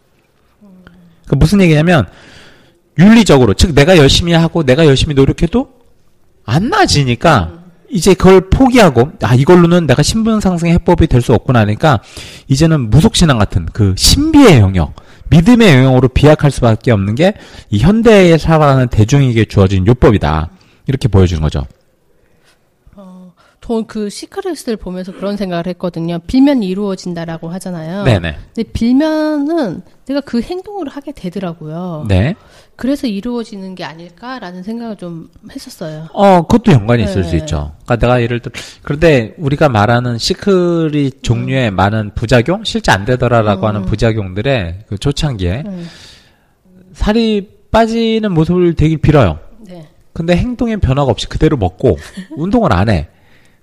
그 1.27 1.33
무슨 1.33 1.61
얘기냐면 1.61 2.05
윤리적으로 2.99 3.55
즉 3.55 3.73
내가 3.73 3.97
열심히 3.97 4.33
하고 4.33 4.61
내가 4.63 4.85
열심히 4.85 5.15
노력해도 5.15 5.67
안 6.45 6.69
나아지니까 6.69 7.63
이제 7.89 8.13
그걸 8.13 8.49
포기하고 8.51 9.11
아 9.23 9.33
이걸로는 9.33 9.87
내가 9.87 10.03
신분 10.03 10.41
상승의 10.41 10.73
해법이 10.73 11.07
될 11.07 11.21
수 11.23 11.33
없구나 11.33 11.61
하니까 11.61 12.01
이제는 12.49 12.91
무속신앙 12.91 13.39
같은 13.39 13.67
그 13.73 13.95
신비의 13.97 14.59
영역 14.59 14.93
믿음의 15.31 15.73
영역으로 15.73 16.09
비약할 16.09 16.51
수밖에 16.51 16.91
없는 16.91 17.15
게 17.15 17.33
이 17.71 17.79
현대에 17.79 18.37
살아가는 18.37 18.87
대중에게 18.89 19.45
주어진 19.45 19.87
요법이다 19.87 20.49
이렇게 20.87 21.07
보여주는 21.07 21.41
거죠. 21.41 21.65
돈그 23.63 24.09
시크릿을 24.09 24.75
보면서 24.75 25.13
그런 25.13 25.37
생각을 25.37 25.67
했거든요. 25.67 26.19
빌면 26.27 26.63
이루어진다라고 26.63 27.47
하잖아요. 27.49 28.03
네네. 28.03 28.35
근데 28.53 28.71
빌면은 28.71 29.81
내가 30.05 30.19
그 30.19 30.41
행동을 30.41 30.89
하게 30.89 31.13
되더라고요. 31.13 32.05
네. 32.09 32.35
그래서 32.75 33.07
이루어지는 33.07 33.75
게 33.75 33.85
아닐까라는 33.85 34.63
생각을 34.63 34.97
좀 34.97 35.29
했었어요. 35.49 36.09
어, 36.11 36.41
그것도 36.41 36.73
연관이 36.73 37.03
있을 37.03 37.21
네. 37.21 37.29
수 37.29 37.35
있죠. 37.37 37.71
그러니까 37.85 37.95
내가 38.05 38.21
예를 38.21 38.41
들어 38.41 38.51
그런데 38.81 39.33
우리가 39.37 39.69
말하는 39.69 40.17
시크릿 40.17 41.23
종류의 41.23 41.71
많은 41.71 42.11
부작용, 42.15 42.65
실제 42.65 42.91
안 42.91 43.05
되더라라고 43.05 43.65
하는 43.65 43.85
부작용들의 43.85 44.79
그 44.89 44.97
초창기에 44.97 45.63
음. 45.65 45.87
살이 46.91 47.49
빠지는 47.71 48.33
모습을 48.33 48.73
되게 48.73 48.97
빌어요. 48.97 49.39
네. 50.13 50.17
근데 50.25 50.35
행동에 50.37 50.77
변화가 50.77 51.09
없이 51.11 51.27
그대로 51.27 51.57
먹고 51.57 51.97
운동을 52.37 52.71
안 52.73 52.89
해. 52.89 53.07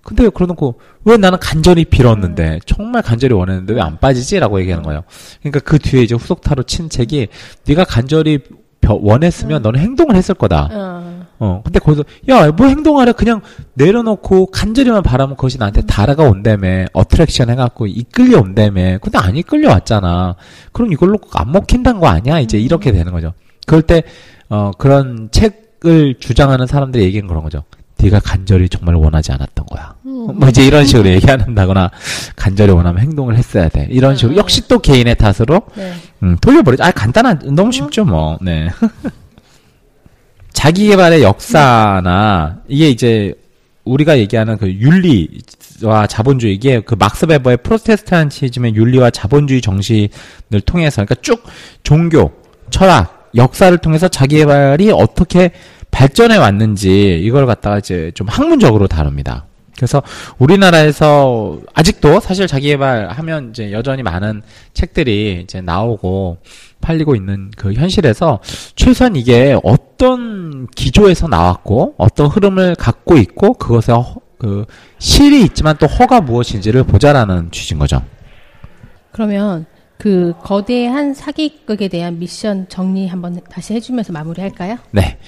근데 0.02 0.28
그러놓고 0.30 0.80
왜 1.04 1.16
나는 1.19 1.38
간절히 1.38 1.85
빌었는데 1.85 2.61
정말 2.66 3.02
간절히 3.02 3.35
원했는데 3.35 3.75
왜 3.75 3.80
안 3.80 3.99
빠지지라고 3.99 4.59
얘기하는 4.61 4.83
거예요. 4.83 5.02
그러니까 5.40 5.61
그 5.61 5.78
뒤에 5.78 6.02
이제 6.02 6.14
후속타로 6.14 6.62
친 6.64 6.88
책이 6.88 7.28
네가 7.66 7.85
간절히 7.85 8.38
벼- 8.80 8.99
원했으면 9.00 9.61
너는 9.61 9.78
행동을 9.78 10.16
했을 10.16 10.35
거다. 10.35 10.69
어. 10.73 11.26
어, 11.38 11.61
근데 11.64 11.78
거기서, 11.78 12.04
야, 12.30 12.50
뭐 12.50 12.66
행동하래. 12.66 13.12
그냥 13.12 13.42
내려놓고 13.75 14.47
간절히만 14.47 15.02
바라면 15.02 15.37
그것이 15.37 15.59
나한테 15.59 15.83
달아가 15.83 16.25
온다며. 16.25 16.87
어트랙션 16.95 17.50
해갖고 17.50 17.87
이끌려 17.87 18.40
온다며. 18.40 18.99
근데 18.99 19.19
안 19.19 19.37
이끌려 19.37 19.69
왔잖아. 19.71 20.35
그럼 20.73 20.92
이걸로 20.92 21.19
안 21.35 21.52
먹힌다는 21.52 22.00
거 22.00 22.09
아니야? 22.09 22.40
이제 22.40 22.59
이렇게 22.59 22.90
되는 22.92 23.12
거죠. 23.12 23.35
그럴 23.66 23.83
때, 23.83 24.02
어, 24.49 24.71
그런 24.78 25.28
책 25.30 25.70
을 25.87 26.15
주장하는 26.21 26.67
사람들이 26.67 27.05
얘기는 27.05 27.27
그런 27.27 27.43
거죠. 27.43 27.65
네가 28.03 28.21
간절히 28.21 28.69
정말 28.69 28.95
원하지 28.97 29.33
않았던 29.33 29.67
거야. 29.67 29.95
뭐 30.03 30.49
이제 30.49 30.65
이런 30.65 30.85
식으로 30.85 31.09
얘기한다거나 31.09 31.91
간절히 32.37 32.73
원하면 32.73 33.03
행동을 33.03 33.37
했어야 33.37 33.69
돼. 33.69 33.87
이런 33.91 34.17
식으로 34.17 34.37
역시 34.37 34.67
또 34.69 34.79
개인의 34.79 35.17
탓으로 35.17 35.63
네. 35.75 35.95
음, 36.23 36.37
돌려버리죠. 36.41 36.83
아, 36.83 36.91
간단한, 36.91 37.55
너무 37.55 37.73
쉽죠, 37.73 38.05
뭐. 38.05 38.39
네. 38.41 38.69
자기 40.53 40.89
개발의 40.89 41.23
역사나, 41.23 42.59
이게 42.69 42.91
이제, 42.91 43.35
우리가 43.85 44.19
얘기하는 44.19 44.59
그 44.59 44.71
윤리와 44.71 46.07
자본주의, 46.07 46.55
이게 46.55 46.81
그 46.81 46.95
막스 46.99 47.27
베버의 47.27 47.59
프로테스탄티즘의 47.59 48.75
윤리와 48.75 49.11
자본주의 49.11 49.61
정신을 49.63 50.61
통해서, 50.67 51.05
그러니까 51.05 51.15
쭉 51.23 51.43
종교, 51.83 52.33
철학, 52.71 53.20
역사를 53.35 53.77
통해서 53.79 54.09
자기 54.09 54.37
개발이 54.37 54.91
어떻게 54.93 55.51
발전해 55.91 56.37
왔는지, 56.37 57.19
이걸 57.23 57.47
갖다가 57.47 57.79
이제 57.79 58.13
좀 58.15 58.29
학문적으로 58.29 58.87
다룹니다. 58.87 59.47
그래서 59.77 60.03
우리나라에서 60.39 61.59
아직도 61.75 62.21
사실 62.21 62.47
자기 62.47 62.69
개발 62.69 63.09
하면 63.09 63.51
이제 63.51 63.73
여전히 63.73 64.03
많은 64.03 64.43
책들이 64.75 65.41
이제 65.43 65.63
나오고 65.63 66.37
팔리고 66.83 67.15
있는 67.17 67.51
그 67.57 67.73
현실에서 67.73 68.41
최소한 68.77 69.17
이게 69.17 69.57
어떤 69.65 70.67
기조에서 70.77 71.29
나왔고 71.29 71.95
어떤 71.97 72.27
흐름을 72.27 72.75
갖고 72.75 73.17
있고 73.17 73.55
그것에 73.55 73.93
허- 73.93 74.17
그 74.39 74.67
실이 74.99 75.43
있지만 75.45 75.77
또 75.79 75.87
허가 75.87 76.21
무엇인지를 76.21 76.85
보자라는 76.85 77.51
취지인 77.51 77.79
거죠. 77.79 78.03
그러면 79.13 79.65
그 80.00 80.33
거대한 80.42 81.12
사기극에 81.12 81.88
대한 81.88 82.19
미션 82.19 82.69
정리 82.71 83.07
한번 83.07 83.38
다시 83.50 83.75
해주면서 83.75 84.14
마무리할까요? 84.14 84.78
네. 84.92 85.19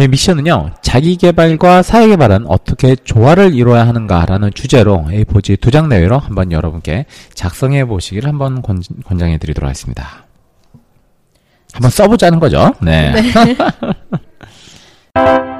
이 0.00 0.08
미션은요, 0.08 0.70
자기 0.80 1.16
개발과 1.16 1.82
사회 1.82 2.06
개발은 2.08 2.46
어떻게 2.46 2.96
조화를 2.96 3.52
이루어야 3.54 3.86
하는가라는 3.86 4.52
주제로 4.54 5.04
A4지 5.08 5.60
두 5.60 5.70
장 5.70 5.88
내외로 5.90 6.18
한번 6.18 6.52
여러분께 6.52 7.04
작성해 7.34 7.84
보시기를 7.84 8.28
한번 8.28 8.62
권, 8.62 8.80
권장해 9.04 9.36
드리도록 9.38 9.66
하겠습니다. 9.68 10.24
한번 11.74 11.90
써보자는 11.90 12.40
거죠. 12.40 12.72
네. 12.80 13.12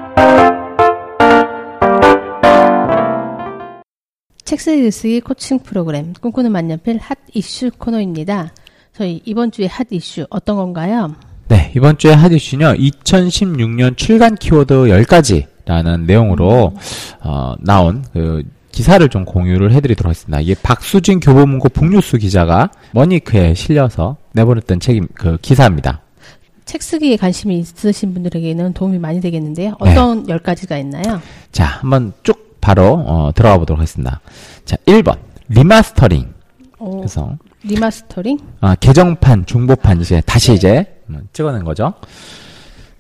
책 4.49 4.63
쓰기 4.63 5.21
코칭 5.21 5.59
프로그램 5.59 6.15
꿈꾸는 6.15 6.51
만년필 6.51 6.97
핫 7.03 7.19
이슈 7.35 7.71
코너입니다. 7.77 8.55
저희 8.97 9.21
이번 9.27 9.51
주에 9.51 9.67
핫 9.67 9.87
이슈 9.91 10.27
어떤 10.31 10.57
건가요? 10.57 11.15
네, 11.49 11.71
이번 11.77 11.99
주에 11.99 12.15
핫 12.15 12.33
이슈는요, 12.33 12.77
2016년 12.77 13.99
출간 13.99 14.35
키워드 14.37 14.73
10가지라는 14.75 16.07
내용으로, 16.07 16.73
어, 17.21 17.55
나온, 17.61 18.03
그, 18.15 18.43
기사를 18.73 19.07
좀 19.11 19.27
공유를 19.27 19.71
해드리도록 19.73 20.09
하겠습니다. 20.09 20.41
이게 20.41 20.55
박수진 20.63 21.21
교보문고 21.21 21.69
북뉴스 21.69 22.17
기자가 22.17 22.71
머니크에 22.93 23.53
실려서 23.53 24.17
내보냈던 24.33 24.81
책임, 24.81 25.09
그 25.13 25.37
기사입니다. 25.43 26.01
책 26.65 26.83
쓰기에 26.83 27.17
관심이 27.17 27.59
있으신 27.59 28.15
분들에게는 28.15 28.73
도움이 28.73 28.99
많이 28.99 29.21
되겠는데요. 29.21 29.75
네. 29.83 29.91
어떤 29.91 30.27
열 30.31 30.39
가지가 30.39 30.79
있나요? 30.79 31.21
자, 31.53 31.65
한번 31.65 32.13
쭉 32.23 32.38
바로, 32.69 33.03
어, 33.07 33.31
들어가 33.35 33.57
보도록 33.57 33.79
하겠습니다. 33.79 34.21
자, 34.67 34.77
1번. 34.85 35.17
리마스터링. 35.49 36.35
오, 36.79 36.99
그래서, 36.99 37.39
리마스터링? 37.63 38.39
아, 38.61 38.75
개정판, 38.75 39.47
증보판 39.47 40.03
이제 40.03 40.21
다시 40.27 40.53
이제 40.53 40.85
음, 41.09 41.27
찍어낸 41.33 41.65
거죠. 41.65 41.95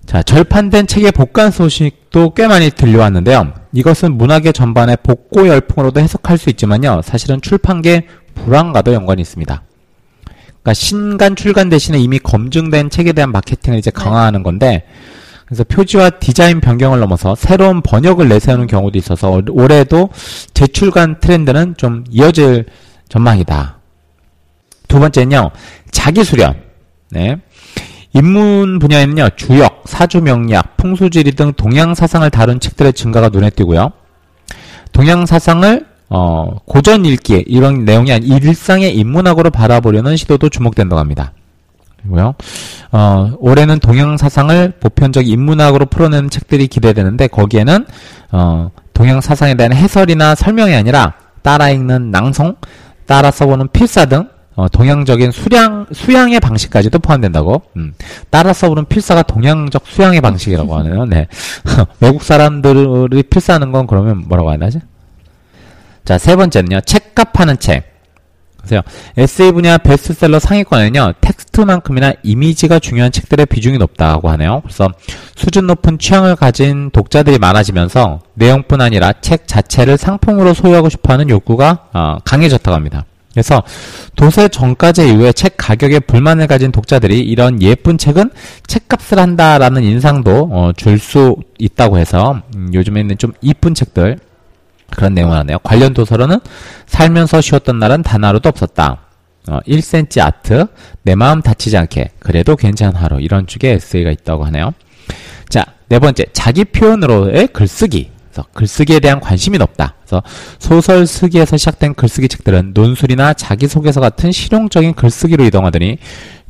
자, 0.06 0.22
절판된 0.22 0.86
책의 0.86 1.12
복간 1.12 1.50
소식도 1.50 2.32
꽤 2.32 2.46
많이 2.46 2.70
들려왔는데요. 2.70 3.52
이것은 3.74 4.16
문학의 4.16 4.54
전반의 4.54 4.96
복고 5.02 5.46
열풍으로도 5.46 6.00
해석할 6.00 6.38
수 6.38 6.48
있지만요. 6.48 7.02
사실은 7.04 7.42
출판계 7.42 8.06
불황과도 8.36 8.94
연관이 8.94 9.20
있습니다. 9.20 9.62
그러니까 10.62 10.72
신간 10.72 11.36
출간 11.36 11.68
대신에 11.68 11.98
이미 11.98 12.18
검증된 12.18 12.88
책에 12.88 13.12
대한 13.12 13.32
마케팅을 13.32 13.78
이제 13.78 13.90
강화하는 13.90 14.42
건데 14.42 14.86
그래서 15.48 15.64
표지와 15.64 16.10
디자인 16.10 16.60
변경을 16.60 17.00
넘어서 17.00 17.34
새로운 17.34 17.80
번역을 17.80 18.28
내세우는 18.28 18.66
경우도 18.66 18.98
있어서 18.98 19.40
올해도 19.48 20.10
재출간 20.52 21.20
트렌드는 21.20 21.74
좀 21.78 22.04
이어질 22.10 22.66
전망이다. 23.08 23.78
두 24.88 25.00
번째는요, 25.00 25.50
자기 25.90 26.22
수련. 26.22 26.54
네. 27.10 27.38
인문 28.12 28.78
분야에는요, 28.78 29.30
주역, 29.36 29.84
사주명리학, 29.86 30.76
풍수지리 30.76 31.32
등 31.32 31.54
동양 31.54 31.94
사상을 31.94 32.28
다룬 32.28 32.60
책들의 32.60 32.92
증가가 32.92 33.30
눈에 33.30 33.48
띄고요. 33.48 33.92
동양 34.92 35.24
사상을 35.24 35.86
어, 36.10 36.58
고전 36.66 37.06
읽기 37.06 37.44
이런 37.46 37.86
내용이 37.86 38.12
아닌 38.12 38.30
일상의 38.30 38.94
인문학으로 38.96 39.50
바라보려는 39.50 40.16
시도도 40.16 40.50
주목된다고 40.50 41.00
합니다. 41.00 41.32
그리고요. 42.02 42.34
어, 42.92 43.32
올해는 43.38 43.78
동양 43.80 44.16
사상을 44.16 44.72
보편적 44.80 45.26
인문학으로 45.26 45.86
풀어내는 45.86 46.30
책들이 46.30 46.66
기대되는데 46.68 47.28
거기에는 47.28 47.86
어, 48.32 48.70
동양 48.94 49.20
사상에 49.20 49.54
대한 49.54 49.72
해설이나 49.72 50.34
설명이 50.34 50.74
아니라 50.74 51.14
따라 51.42 51.70
읽는 51.70 52.10
낭송, 52.10 52.56
따라 53.06 53.30
써보는 53.30 53.68
필사 53.72 54.06
등 54.06 54.28
어, 54.58 54.68
동양적인 54.68 55.30
수량 55.30 55.86
수양의 55.92 56.40
방식까지도 56.40 56.98
포함된다고. 56.98 57.62
음, 57.76 57.94
따라 58.28 58.52
써보는 58.52 58.86
필사가 58.86 59.22
동양적 59.22 59.86
수양의 59.86 60.20
방식이라고 60.20 60.76
하네요. 60.78 61.04
네. 61.04 61.28
외국 62.00 62.24
사람들이 62.24 63.22
필사하는 63.22 63.70
건 63.70 63.86
그러면 63.86 64.24
뭐라고 64.26 64.50
해야 64.50 64.58
되지? 64.58 64.80
자, 66.04 66.18
세 66.18 66.34
번째는요. 66.34 66.80
책값 66.80 67.38
하는 67.38 67.56
책. 67.58 67.97
보세요. 68.68 68.82
에세이 69.16 69.52
분야 69.52 69.78
베스트셀러 69.78 70.38
상위권에는요, 70.38 71.14
텍스트만큼이나 71.20 72.12
이미지가 72.22 72.78
중요한 72.78 73.10
책들의 73.10 73.46
비중이 73.46 73.78
높다고 73.78 74.28
하네요. 74.30 74.60
그래서 74.62 74.88
수준 75.34 75.66
높은 75.66 75.98
취향을 75.98 76.36
가진 76.36 76.90
독자들이 76.90 77.38
많아지면서 77.38 78.20
내용뿐 78.34 78.80
아니라 78.80 79.12
책 79.20 79.48
자체를 79.48 79.96
상품으로 79.96 80.54
소유하고 80.54 80.88
싶어 80.88 81.14
하는 81.14 81.30
욕구가 81.30 81.88
어, 81.92 82.18
강해졌다고 82.24 82.74
합니다. 82.74 83.04
그래서 83.32 83.62
도세 84.16 84.48
정가제 84.48 85.08
이후에 85.10 85.32
책 85.32 85.54
가격에 85.56 86.00
불만을 86.00 86.46
가진 86.48 86.72
독자들이 86.72 87.20
이런 87.20 87.62
예쁜 87.62 87.96
책은 87.96 88.30
책값을 88.66 89.18
한다라는 89.18 89.84
인상도 89.84 90.48
어, 90.50 90.72
줄 90.76 90.98
수 90.98 91.36
있다고 91.58 91.98
해서 91.98 92.42
음, 92.56 92.70
요즘에는 92.74 93.18
좀 93.18 93.32
이쁜 93.40 93.74
책들 93.74 94.18
그런 94.94 95.14
내용을 95.14 95.36
하네요. 95.38 95.58
관련 95.60 95.94
도서로는 95.94 96.40
살면서 96.86 97.40
쉬었던 97.40 97.78
날은 97.78 98.02
단 98.02 98.24
하루도 98.24 98.48
없었다. 98.48 98.98
어, 99.48 99.60
1cm 99.66 100.20
아트, 100.20 100.66
내 101.02 101.14
마음 101.14 101.40
다치지 101.40 101.76
않게, 101.76 102.10
그래도 102.18 102.56
괜찮은 102.56 102.94
하루. 102.96 103.20
이런 103.20 103.46
쪽의 103.46 103.72
에세이가 103.72 104.10
있다고 104.10 104.44
하네요. 104.46 104.74
자, 105.48 105.64
네 105.88 105.98
번째, 105.98 106.26
자기 106.32 106.64
표현으로의 106.64 107.48
글쓰기. 107.48 108.10
그래서 108.30 108.46
글쓰기에 108.52 109.00
대한 109.00 109.20
관심이 109.20 109.56
높다. 109.56 109.94
그래서 110.00 110.22
소설 110.58 111.06
쓰기에서 111.06 111.56
시작된 111.56 111.94
글쓰기 111.94 112.28
책들은 112.28 112.72
논술이나 112.74 113.32
자기소개서 113.32 114.00
같은 114.00 114.30
실용적인 114.32 114.94
글쓰기로 114.94 115.44
이동하더니 115.44 115.98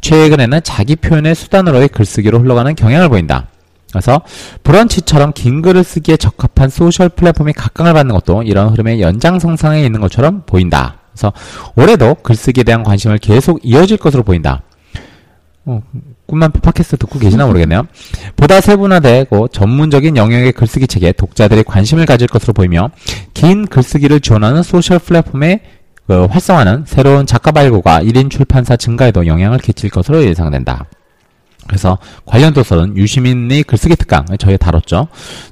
최근에는 0.01 0.61
자기 0.65 0.97
표현의 0.97 1.35
수단으로의 1.35 1.89
글쓰기로 1.89 2.41
흘러가는 2.41 2.75
경향을 2.75 3.09
보인다. 3.09 3.47
그래서 3.91 4.21
브런치처럼 4.63 5.33
긴 5.33 5.63
글을 5.63 5.83
쓰기에 5.83 6.17
적합한 6.17 6.69
소셜 6.69 7.09
플랫폼이 7.09 7.53
각광을 7.55 7.95
받는 7.95 8.15
것도 8.15 8.43
이런 8.43 8.69
흐름의 8.69 9.01
연장성상에 9.01 9.83
있는 9.83 10.01
것처럼 10.01 10.43
보인다. 10.47 10.99
그래서 11.13 11.33
올해도 11.75 12.17
글쓰기에 12.23 12.65
대한 12.65 12.83
관심을 12.83 13.19
계속 13.19 13.61
이어질 13.63 13.97
것으로 13.97 14.23
보인다. 14.23 14.63
어, 15.65 15.83
꿈만 16.27 16.53
팟캐스트 16.53 16.97
듣고 16.99 17.19
계시나 17.19 17.47
모르겠네요. 17.47 17.87
보다 18.37 18.61
세분화되고 18.61 19.49
전문적인 19.49 20.17
영역의 20.17 20.53
글쓰기 20.53 20.87
책에 20.87 21.13
독자들이 21.13 21.63
관심을 21.63 22.07
가질 22.07 22.29
것으로 22.29 22.53
보이며 22.53 22.91
긴 23.35 23.67
글쓰기를 23.67 24.21
지원하는 24.21 24.63
social 24.63 24.99
플랫폼의 24.99 25.61
그 26.07 26.25
활성화는 26.25 26.85
새로운 26.87 27.27
작가 27.27 27.53
발굴과 27.53 28.03
1인 28.03 28.31
출판사 28.31 28.77
증가에도 28.77 29.27
영향을 29.27 29.59
끼칠 29.59 29.91
것으로 29.91 30.25
예상된다. 30.25 30.87
그래서 31.69 31.99
관련 32.25 32.55
도서는 32.55 32.97
유시민의 32.97 33.63
글쓰기 33.63 33.95
특강 33.95 34.25
저희 34.39 34.57
다뤘죠. 34.57 35.09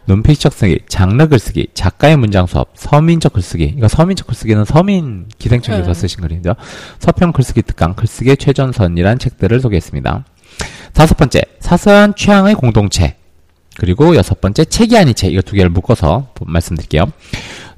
논픽션 0.06 0.52
쓰기, 0.52 0.80
장르 0.88 1.28
글쓰기, 1.28 1.68
작가의 1.74 2.16
문장 2.16 2.46
수업, 2.46 2.70
서민적 2.74 3.34
글쓰기. 3.34 3.74
이거 3.76 3.86
서민적 3.86 4.26
글쓰기는 4.26 4.64
서민 4.64 5.26
기생충에서 5.38 5.88
네. 5.88 5.94
쓰신 5.94 6.22
글이죠. 6.22 6.54
서평 6.98 7.32
글쓰기 7.32 7.62
특강, 7.62 7.94
글쓰기의 7.94 8.38
최전선이란 8.38 9.18
책들을 9.18 9.60
소개했습니다. 9.60 10.24
다섯 10.94 11.16
번째, 11.16 11.42
사소한 11.60 12.14
취향의 12.16 12.54
공동체. 12.54 13.16
그리고 13.76 14.16
여섯 14.16 14.40
번째, 14.40 14.64
책이 14.64 14.96
아닌 14.96 15.14
책. 15.14 15.32
이거 15.32 15.42
두 15.42 15.54
개를 15.54 15.68
묶어서 15.68 16.28
말씀드릴게요. 16.40 17.12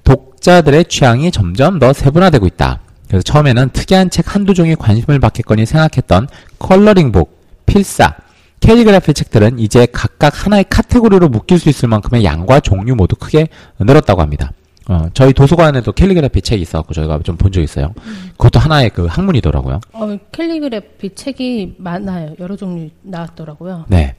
독자들의 0.05 0.85
취향이 0.85 1.33
점점 1.33 1.81
더 1.81 1.92
세분화되고 1.92 2.46
있다. 2.46 2.81
그래서 3.09 3.22
처음에는 3.22 3.70
특이한 3.70 4.11
책 4.11 4.35
한두 4.35 4.55
종에 4.55 4.77
관심을 4.77 5.18
받겠거니 5.18 5.66
생각했던 5.66 6.29
컬러링북, 6.61 7.37
필사, 7.66 8.14
캘리그래피 8.61 9.14
책들은 9.14 9.59
이제 9.59 9.87
각각 9.92 10.44
하나의 10.47 10.64
카테고리로 10.68 11.29
묶일 11.29 11.59
수 11.59 11.68
있을 11.68 11.88
만큼의 11.88 12.25
양과 12.25 12.61
종류 12.61 12.94
모두 12.94 13.16
크게 13.16 13.49
늘었다고 13.79 14.21
합니다. 14.21 14.53
어, 14.90 15.07
저희 15.12 15.35
도서관에도 15.35 15.92
캘리그래피 15.92 16.40
책이 16.40 16.62
있어갖고 16.62 16.94
저희가 16.94 17.21
좀 17.23 17.37
본 17.37 17.53
적 17.53 17.61
있어요. 17.62 17.92
그것도 18.38 18.59
하나의 18.59 18.90
그 18.90 19.05
학문이더라고요. 19.07 19.81
어, 19.92 20.16
캘리그래피 20.33 21.14
책이 21.14 21.75
많아요. 21.79 22.35
여러 22.40 22.57
종류 22.57 22.88
나왔더라고요. 23.03 23.85
네. 23.88 24.14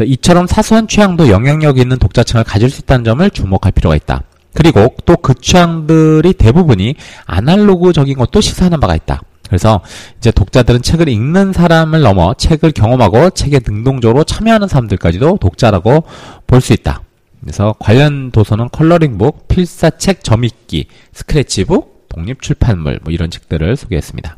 이처럼 0.00 0.46
사소한 0.48 0.88
취향도 0.88 1.28
영향력 1.28 1.78
있는 1.78 1.96
독자층을 1.98 2.42
가질 2.44 2.70
수 2.70 2.80
있다는 2.82 3.04
점을 3.04 3.30
주목할 3.30 3.70
필요가 3.72 3.94
있다. 3.94 4.22
그리고 4.52 4.94
또 5.06 5.14
그 5.16 5.34
취향들이 5.34 6.32
대부분이 6.32 6.96
아날로그적인 7.26 8.16
것도 8.18 8.40
시사하는 8.40 8.80
바가 8.80 8.96
있다. 8.96 9.20
그래서 9.50 9.80
이제 10.18 10.30
독자들은 10.30 10.80
책을 10.80 11.08
읽는 11.08 11.52
사람을 11.52 12.02
넘어 12.02 12.34
책을 12.34 12.70
경험하고 12.70 13.30
책에 13.30 13.58
능동적으로 13.66 14.22
참여하는 14.22 14.68
사람들까지도 14.68 15.38
독자라고 15.38 16.04
볼 16.46 16.60
수 16.60 16.72
있다. 16.72 17.02
그래서 17.40 17.74
관련 17.80 18.30
도서는 18.30 18.68
컬러링북, 18.70 19.48
필사책 19.48 20.22
점입기, 20.22 20.86
스크래치북, 21.12 22.06
독립출판물 22.10 23.00
뭐 23.02 23.12
이런 23.12 23.28
책들을 23.30 23.76
소개했습니다. 23.76 24.36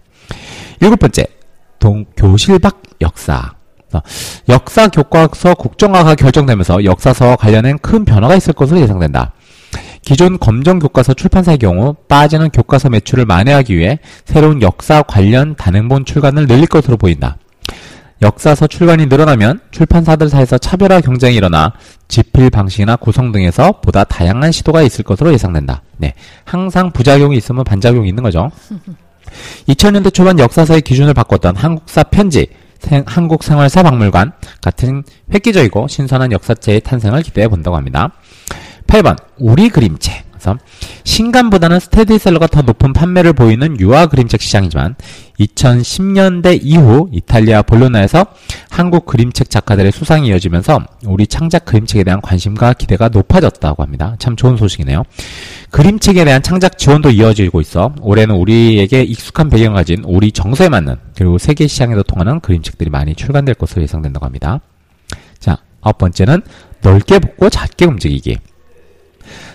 일곱 0.81 0.98
번째, 0.98 1.27
동, 1.79 2.07
교실 2.16 2.59
밖 2.59 2.81
역사. 3.03 3.55
역사 4.48 4.88
교과서 4.88 5.53
국정화가 5.55 6.14
결정되면서 6.14 6.85
역사서와 6.85 7.37
관련된 7.37 7.79
큰 7.81 8.07
변화가 8.07 8.35
있을 8.37 8.55
것으로 8.55 8.81
예상된다. 8.81 9.35
기존 10.02 10.38
검정 10.38 10.78
교과서 10.78 11.14
출판사의 11.14 11.58
경우 11.58 11.94
빠지는 12.08 12.50
교과서 12.50 12.90
매출을 12.90 13.24
만회하기 13.24 13.76
위해 13.76 14.00
새로운 14.24 14.60
역사 14.60 15.02
관련 15.02 15.54
단행본 15.56 16.04
출간을 16.04 16.46
늘릴 16.46 16.66
것으로 16.66 16.96
보인다. 16.96 17.36
역사서 18.20 18.68
출간이 18.68 19.06
늘어나면 19.06 19.60
출판사들 19.72 20.28
사이에서 20.28 20.56
차별화 20.58 21.00
경쟁이 21.00 21.34
일어나 21.36 21.72
집필 22.06 22.50
방식이나 22.50 22.96
구성 22.96 23.32
등에서 23.32 23.80
보다 23.80 24.04
다양한 24.04 24.52
시도가 24.52 24.82
있을 24.82 25.04
것으로 25.04 25.32
예상된다. 25.32 25.82
네. 25.96 26.14
항상 26.44 26.92
부작용이 26.92 27.36
있으면 27.36 27.64
반작용이 27.64 28.08
있는 28.08 28.22
거죠. 28.22 28.50
2000년대 29.68 30.14
초반 30.14 30.38
역사서의 30.38 30.82
기준을 30.82 31.14
바꿨던 31.14 31.56
한국사 31.56 32.04
편지, 32.04 32.46
생, 32.78 33.02
한국생활사 33.06 33.82
박물관 33.82 34.32
같은 34.60 35.02
획기적이고 35.32 35.88
신선한 35.88 36.32
역사체의 36.32 36.80
탄생을 36.80 37.22
기대해 37.22 37.48
본다고 37.48 37.76
합니다. 37.76 38.12
8번 38.92 39.16
우리 39.38 39.70
그림책 39.70 40.22
그래서 40.33 40.59
신간보다는 41.05 41.81
스테디셀러가 41.81 42.46
더 42.48 42.61
높은 42.61 42.92
판매를 42.92 43.33
보이는 43.33 43.81
유아 43.81 44.07
그림책 44.07 44.42
시장이지만 44.42 44.96
2010년대 45.40 46.59
이후 46.62 47.09
이탈리아 47.11 47.62
볼로나에서 47.62 48.26
한국 48.68 49.07
그림책 49.07 49.48
작가들의 49.48 49.92
수상이 49.92 50.28
이어지면서 50.28 50.81
우리 51.07 51.26
창작 51.26 51.64
그림책에 51.64 52.05
대한 52.05 52.20
관심과 52.20 52.74
기대가 52.74 53.09
높아졌다고 53.09 53.83
합니다. 53.83 54.16
참 54.18 54.37
좋은 54.37 54.57
소식이네요. 54.59 55.05
그림책에 55.70 56.24
대한 56.24 56.42
창작 56.42 56.76
지원도 56.76 57.11
이어지고 57.11 57.62
있어 57.62 57.94
올해는 58.02 58.35
우리에게 58.35 59.02
익숙한 59.05 59.48
배경을 59.48 59.74
가진 59.74 60.02
우리 60.05 60.33
정서에 60.33 60.68
맞는 60.68 60.96
그리고 61.16 61.38
세계 61.38 61.66
시장에도 61.66 62.02
통하는 62.02 62.40
그림책들이 62.40 62.90
많이 62.90 63.14
출간될 63.14 63.55
것으로 63.55 63.83
예상된다고 63.83 64.26
합니다. 64.26 64.61
자, 65.38 65.57
아홉 65.81 65.98
번째는 65.98 66.42
넓게 66.83 67.20
붙고 67.20 67.48
작게 67.48 67.87
움직이기. 67.87 68.37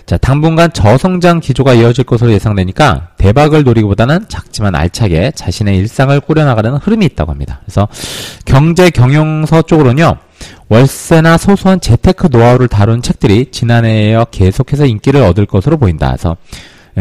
자, 0.07 0.15
당분간 0.15 0.71
저성장 0.71 1.41
기조가 1.41 1.73
이어질 1.73 2.05
것으로 2.05 2.31
예상되니까 2.31 3.09
대박을 3.17 3.63
노리기보다는 3.65 4.29
작지만 4.29 4.73
알차게 4.73 5.33
자신의 5.35 5.77
일상을 5.79 6.17
꾸려나가는 6.21 6.73
흐름이 6.75 7.05
있다고 7.07 7.29
합니다. 7.31 7.59
그래서 7.65 7.89
경제 8.45 8.89
경영서 8.89 9.63
쪽으로는요. 9.63 10.15
월세나 10.69 11.37
소소한 11.37 11.81
재테크 11.81 12.29
노하우를 12.31 12.69
다룬 12.69 13.01
책들이 13.01 13.51
지난해에 13.51 14.15
어 14.15 14.25
계속해서 14.31 14.85
인기를 14.85 15.21
얻을 15.21 15.45
것으로 15.45 15.77
보인다. 15.77 16.07
그래서 16.11 16.37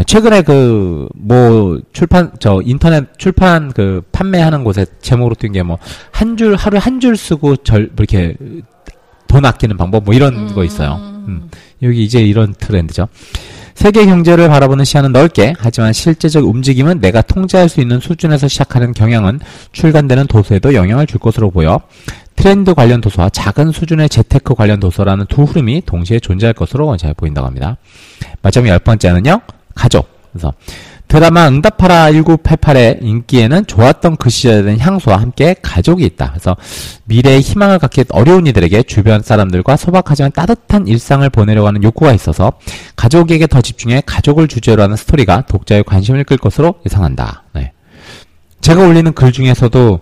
최근에 0.06 0.42
그 0.42 1.08
뭐 1.14 1.80
출판 1.92 2.32
저 2.40 2.60
인터넷 2.64 3.04
출판 3.18 3.72
그 3.72 4.02
판매하는 4.12 4.64
곳에 4.64 4.84
제목으로 5.00 5.34
뜬 5.36 5.52
게 5.52 5.60
뭐 5.62 5.78
한 6.12 6.36
줄 6.36 6.56
하루에 6.56 6.80
한 6.80 7.00
줄 7.00 7.16
쓰고 7.16 7.56
절뭐 7.58 7.88
이렇게 7.98 8.34
돈 9.28 9.44
아끼는 9.44 9.76
방법 9.76 10.04
뭐 10.04 10.12
이런 10.14 10.52
거 10.54 10.64
있어요. 10.64 10.96
음. 11.28 11.48
여기 11.82 12.04
이제 12.04 12.20
이런 12.20 12.54
트렌드죠. 12.54 13.08
세계 13.74 14.06
경제를 14.06 14.48
바라보는 14.48 14.86
시야는 14.86 15.12
넓게 15.12 15.54
하지만 15.58 15.92
실제적 15.92 16.46
움직임은 16.46 17.00
내가 17.00 17.20
통제할 17.20 17.68
수 17.68 17.80
있는 17.80 18.00
수준에서 18.00 18.48
시작하는 18.48 18.92
경향은 18.92 19.40
출간되는 19.72 20.26
도서에도 20.28 20.72
영향을 20.72 21.06
줄 21.06 21.20
것으로 21.20 21.50
보여 21.50 21.80
트렌드 22.36 22.72
관련 22.74 23.00
도서와 23.00 23.28
작은 23.28 23.72
수준의 23.72 24.08
재테크 24.08 24.54
관련 24.54 24.80
도서라는 24.80 25.26
두 25.28 25.42
흐름이 25.42 25.82
동시에 25.84 26.20
존재할 26.20 26.54
것으로 26.54 26.96
잘 26.96 27.12
보인다고 27.14 27.46
합니다. 27.46 27.76
마지막 28.40 28.68
열 28.68 28.78
번째는요. 28.78 29.40
가족. 29.74 30.08
그래서 30.32 30.52
드라마 31.08 31.46
응답하라 31.46 32.10
1988의 32.10 32.98
인기에는 33.00 33.66
좋았던 33.66 34.16
그 34.16 34.28
시절에 34.28 34.62
대한 34.62 34.78
향수와 34.80 35.18
함께 35.18 35.54
가족이 35.62 36.04
있다. 36.04 36.30
그래서 36.30 36.56
미래의 37.04 37.40
희망을 37.40 37.78
갖기 37.78 38.04
어려운 38.10 38.46
이들에게 38.46 38.82
주변 38.84 39.22
사람들과 39.22 39.76
소박하지만 39.76 40.32
따뜻한 40.32 40.88
일상을 40.88 41.28
보내려고 41.30 41.68
하는 41.68 41.82
욕구가 41.82 42.12
있어서 42.12 42.52
가족에게 42.96 43.46
더 43.46 43.60
집중해 43.60 44.02
가족을 44.04 44.48
주제로 44.48 44.82
하는 44.82 44.96
스토리가 44.96 45.42
독자의 45.42 45.84
관심을 45.84 46.24
끌 46.24 46.38
것으로 46.38 46.74
예상한다. 46.84 47.44
네. 47.54 47.72
제가 48.60 48.84
올리는 48.84 49.12
글 49.12 49.30
중에서도 49.30 50.00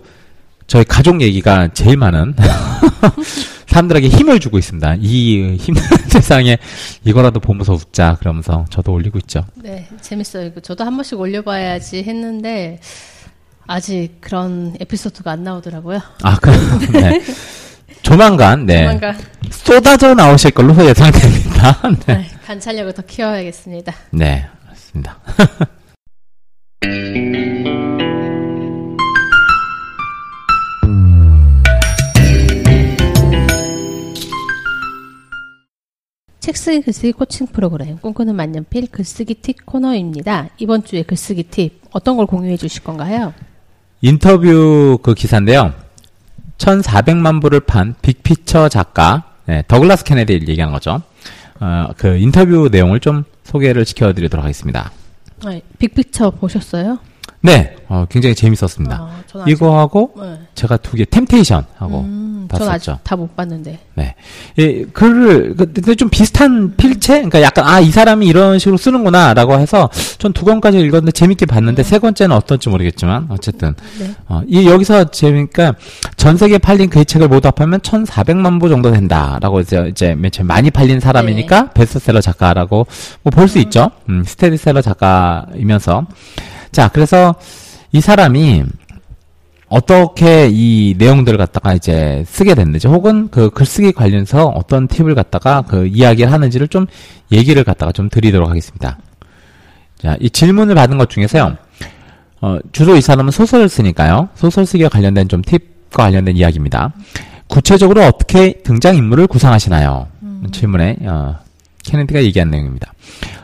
저희 0.65 0.83
가족 0.83 1.21
얘기가 1.21 1.69
제일 1.73 1.97
많은 1.97 2.35
사람들에게 3.67 4.07
힘을 4.07 4.39
주고 4.39 4.57
있습니다. 4.57 4.97
이 4.99 5.57
힘든 5.57 5.83
세상에 6.07 6.57
이거라도 7.03 7.39
보면서 7.39 7.73
웃자 7.73 8.17
그러면서 8.19 8.65
저도 8.69 8.93
올리고 8.93 9.17
있죠. 9.19 9.45
네, 9.55 9.87
재밌어요. 10.01 10.51
저도 10.61 10.83
한 10.83 10.95
번씩 10.95 11.19
올려봐야지 11.19 12.03
했는데 12.03 12.79
아직 13.67 14.17
그런 14.21 14.75
에피소드가 14.79 15.31
안 15.31 15.43
나오더라고요. 15.43 15.99
아, 16.23 16.37
그, 16.39 16.51
네. 16.91 17.21
조만간, 18.01 18.65
네. 18.65 18.83
조만간 18.83 19.17
쏟아져 19.49 20.13
나오실 20.13 20.51
걸로 20.51 20.73
예상됩니다. 20.85 21.81
네. 22.05 22.13
네, 22.13 22.29
관찰력을 22.45 22.93
더 22.93 23.01
키워야겠습니다. 23.01 23.93
네, 24.11 24.47
맞습니다. 24.67 25.17
책 36.45 36.57
쓰기 36.57 36.81
글쓰기 36.81 37.13
코칭 37.13 37.47
프로그램 37.47 37.97
꿈꾸는 37.97 38.35
만년필 38.35 38.91
글쓰기 38.91 39.33
팁 39.33 39.65
코너입니다. 39.65 40.49
이번 40.59 40.83
주에 40.83 41.01
글쓰기 41.01 41.41
팁 41.41 41.81
어떤 41.89 42.17
걸 42.17 42.27
공유해 42.27 42.55
주실 42.55 42.83
건가요? 42.83 43.33
인터뷰 44.01 44.99
그 45.01 45.15
기사인데요. 45.15 45.73
1400만 46.59 47.41
부를 47.41 47.61
판 47.61 47.95
빅피처 47.99 48.69
작가, 48.69 49.23
네, 49.47 49.63
더글라스 49.67 50.03
케네디를 50.03 50.47
얘기한 50.47 50.71
거죠. 50.71 51.01
어, 51.59 51.87
그 51.97 52.15
인터뷰 52.17 52.69
내용을 52.71 52.99
좀 52.99 53.23
소개를 53.43 53.83
시켜드리도록 53.83 54.43
하겠습니다. 54.43 54.91
네, 55.47 55.63
빅픽처 55.79 56.29
보셨어요? 56.29 56.99
네, 57.45 57.75
어, 57.87 58.05
굉장히 58.09 58.33
재밌었습니다. 58.35 58.95
아, 58.95 59.09
전 59.27 59.41
아직- 59.43 59.51
이거 59.51 59.77
하고 59.79 60.13
네. 60.19 60.39
제가 60.55 60.77
두 60.77 60.97
개 60.97 61.05
템테이션 61.05 61.65
하고 61.77 61.99
음, 62.01 62.47
봤었죠. 62.49 62.99
다 63.03 63.15
못 63.15 63.35
봤는데. 63.35 63.79
네. 63.95 64.15
이 64.57 64.85
글을 64.93 65.55
그- 65.55 65.71
근데 65.73 65.95
좀 65.95 66.09
비슷한 66.09 66.75
필체, 66.75 67.13
그러니까 67.15 67.41
약간 67.41 67.65
아 67.67 67.79
이 67.79 67.91
사람이 67.91 68.25
이런 68.27 68.57
식으로 68.59 68.77
쓰는구나라고 68.77 69.59
해서 69.59 69.89
전 70.17 70.33
두 70.33 70.43
권까지 70.45 70.79
읽었는데 70.79 71.11
재밌게 71.11 71.45
봤는데 71.45 71.83
세 71.83 71.99
번째는 71.99 72.35
어떨지 72.35 72.69
모르겠지만 72.69 73.27
어쨌든 73.29 73.73
네. 73.99 74.11
어, 74.27 74.41
이 74.47 74.67
여기서 74.67 75.11
재미니까 75.11 75.75
전 76.17 76.37
세계 76.37 76.57
팔린 76.57 76.89
그 76.89 77.05
책을 77.05 77.27
모두 77.27 77.47
합하면 77.47 77.79
1,400만 77.81 78.59
부 78.59 78.69
정도 78.69 78.91
된다라고 78.91 79.59
이제 79.59 79.87
이제 79.89 80.15
맨 80.15 80.31
처음 80.31 80.47
많이 80.47 80.71
팔린 80.71 80.99
사람이니까 80.99 81.71
베스트셀러 81.71 82.21
작가라고 82.21 82.87
뭐 83.23 83.31
볼수 83.31 83.59
있죠. 83.59 83.91
음, 84.09 84.23
스테디셀러 84.25 84.81
작가이면서 84.81 86.05
자 86.75 86.89
그래서 86.89 87.35
이 87.93 88.01
사람이 88.01 88.65
어떻게 89.69 90.49
이 90.51 90.93
내용들을 90.97 91.37
갖다가 91.37 91.73
이제 91.73 92.25
쓰게 92.27 92.53
됐는지 92.53 92.89
혹은 92.89 93.29
그 93.31 93.49
글쓰기 93.49 93.93
관련해서 93.93 94.47
어떤 94.47 94.85
팁을 94.89 95.15
갖다가 95.15 95.61
그 95.61 95.87
이야기를 95.87 96.33
하는지를 96.33 96.67
좀 96.67 96.85
얘기를 97.31 97.63
갖다가 97.63 97.93
좀 97.93 98.09
드리도록 98.09 98.49
하겠습니다. 98.49 98.97
자, 99.99 100.17
이 100.19 100.29
질문을 100.29 100.75
받은 100.75 100.97
것 100.97 101.09
중에서요. 101.09 101.55
어, 102.41 102.57
주로 102.73 102.97
이 102.97 103.01
사람은 103.01 103.31
소설을 103.31 103.69
쓰니까요. 103.69 104.27
소설 104.35 104.65
쓰기와 104.65 104.89
관련된 104.89 105.29
좀 105.29 105.41
팁과 105.43 105.63
관련된 105.91 106.35
이야기입니다. 106.35 106.91
구체적으로 107.47 108.03
어떻게 108.03 108.61
등장인물을 108.63 109.27
구상하시나요? 109.27 110.07
질문에 110.51 110.97
어, 111.03 111.37
케네디가 111.85 112.21
얘기한 112.21 112.51
내용입니다. 112.51 112.91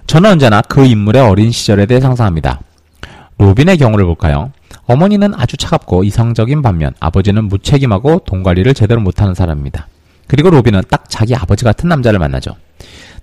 저는 0.06 0.32
언제나 0.32 0.60
그 0.60 0.84
인물의 0.84 1.22
어린 1.22 1.50
시절에 1.50 1.86
대해 1.86 2.02
상상합니다. 2.02 2.60
로빈의 3.42 3.78
경우를 3.78 4.06
볼까요? 4.06 4.52
어머니는 4.86 5.34
아주 5.36 5.58
차갑고 5.58 6.04
이성적인 6.04 6.62
반면 6.62 6.94
아버지는 7.00 7.46
무책임하고 7.46 8.20
돈 8.26 8.44
관리를 8.44 8.76
제대로 8.76 9.02
못하는 9.02 9.34
사람입니다. 9.34 9.88
그리고 10.28 10.52
로빈은 10.52 10.84
딱 10.92 11.06
자기 11.10 11.36
아버지 11.36 11.66
같은 11.66 11.90
남자를 11.90 12.20
만나죠. 12.20 12.56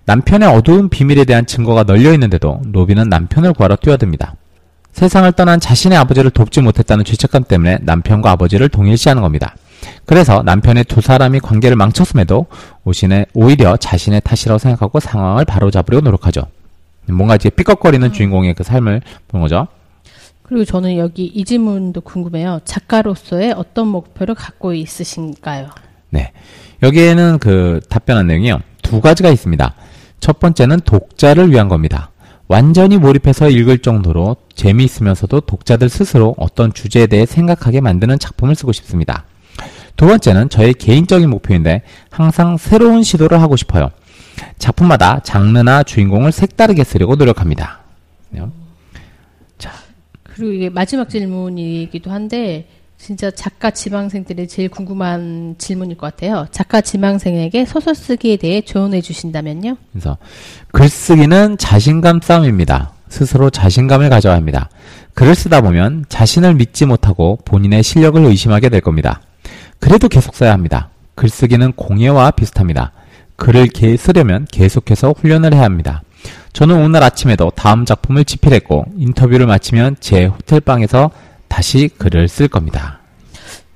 남편의 0.06 0.48
어두운 0.48 0.88
비밀에 0.88 1.24
대한 1.24 1.46
증거가 1.46 1.84
널려 1.84 2.12
있는데도 2.14 2.60
로빈은 2.72 3.08
남편을 3.08 3.52
구하러 3.52 3.76
뛰어듭니다. 3.76 4.34
세상을 4.92 5.30
떠난 5.32 5.60
자신의 5.60 5.96
아버지를 5.96 6.32
돕지 6.32 6.62
못했다는 6.62 7.04
죄책감 7.04 7.44
때문에 7.44 7.78
남편과 7.82 8.32
아버지를 8.32 8.68
동일시하는 8.70 9.22
겁니다. 9.22 9.54
그래서 10.04 10.42
남편의 10.42 10.84
두 10.84 11.00
사람이 11.00 11.38
관계를 11.38 11.76
망쳤음에도 11.76 12.46
오신의 12.84 13.26
오히려 13.34 13.76
자신의 13.76 14.22
탓이라고 14.22 14.58
생각하고 14.58 14.98
상황을 14.98 15.44
바로잡으려고 15.44 16.00
노력하죠. 16.04 16.42
뭔가 17.06 17.36
이제 17.36 17.50
삐걱거리는 17.50 18.12
주인공의 18.12 18.54
그 18.54 18.64
삶을 18.64 19.02
보는 19.28 19.42
거죠. 19.42 19.68
그리고 20.48 20.64
저는 20.64 20.96
여기 20.96 21.26
이 21.26 21.44
질문도 21.44 22.00
궁금해요. 22.00 22.60
작가로서의 22.64 23.52
어떤 23.52 23.88
목표를 23.88 24.34
갖고 24.34 24.72
있으신가요? 24.72 25.68
네. 26.08 26.32
여기에는 26.82 27.38
그 27.38 27.80
답변한 27.90 28.28
내용이요. 28.28 28.60
두 28.80 29.02
가지가 29.02 29.28
있습니다. 29.28 29.74
첫 30.20 30.40
번째는 30.40 30.80
독자를 30.80 31.50
위한 31.50 31.68
겁니다. 31.68 32.10
완전히 32.46 32.96
몰입해서 32.96 33.50
읽을 33.50 33.80
정도로 33.80 34.36
재미있으면서도 34.54 35.42
독자들 35.42 35.90
스스로 35.90 36.34
어떤 36.38 36.72
주제에 36.72 37.06
대해 37.06 37.26
생각하게 37.26 37.82
만드는 37.82 38.18
작품을 38.18 38.54
쓰고 38.54 38.72
싶습니다. 38.72 39.24
두 39.98 40.06
번째는 40.06 40.48
저의 40.48 40.72
개인적인 40.72 41.28
목표인데 41.28 41.82
항상 42.08 42.56
새로운 42.56 43.02
시도를 43.02 43.42
하고 43.42 43.56
싶어요. 43.56 43.90
작품마다 44.58 45.20
장르나 45.22 45.82
주인공을 45.82 46.32
색다르게 46.32 46.84
쓰려고 46.84 47.16
노력합니다. 47.16 47.80
네. 48.30 48.40
그리고 50.38 50.52
이게 50.52 50.70
마지막 50.70 51.10
질문이기도 51.10 52.12
한데 52.12 52.68
진짜 52.96 53.28
작가 53.30 53.70
지망생들이 53.72 54.46
제일 54.46 54.68
궁금한 54.68 55.56
질문일 55.58 55.96
것 55.96 56.14
같아요. 56.14 56.46
작가 56.52 56.80
지망생에게 56.80 57.64
소설 57.64 57.94
쓰기에 57.96 58.36
대해 58.36 58.60
조언해 58.60 59.00
주신다면요? 59.00 59.76
그래서 59.92 60.16
글쓰기는 60.72 61.58
자신감 61.58 62.20
싸움입니다. 62.22 62.92
스스로 63.08 63.50
자신감을 63.50 64.10
가져야 64.10 64.34
합니다. 64.34 64.68
글을 65.14 65.34
쓰다 65.34 65.60
보면 65.60 66.04
자신을 66.08 66.54
믿지 66.54 66.86
못하고 66.86 67.38
본인의 67.44 67.82
실력을 67.82 68.22
의심하게 68.24 68.68
될 68.68 68.80
겁니다. 68.80 69.20
그래도 69.80 70.08
계속 70.08 70.36
써야 70.36 70.52
합니다. 70.52 70.90
글쓰기는 71.16 71.72
공예와 71.72 72.30
비슷합니다. 72.32 72.92
글을 73.36 73.68
개- 73.68 73.96
쓰려면 73.96 74.46
계속해서 74.50 75.14
훈련을 75.18 75.54
해야 75.54 75.62
합니다. 75.64 76.02
저는 76.52 76.76
오늘 76.82 77.02
아침에도 77.02 77.50
다음 77.54 77.84
작품을 77.84 78.24
집필했고 78.24 78.86
인터뷰를 78.96 79.46
마치면 79.46 79.96
제 80.00 80.26
호텔방에서 80.26 81.10
다시 81.48 81.88
글을 81.98 82.28
쓸 82.28 82.48
겁니다. 82.48 83.00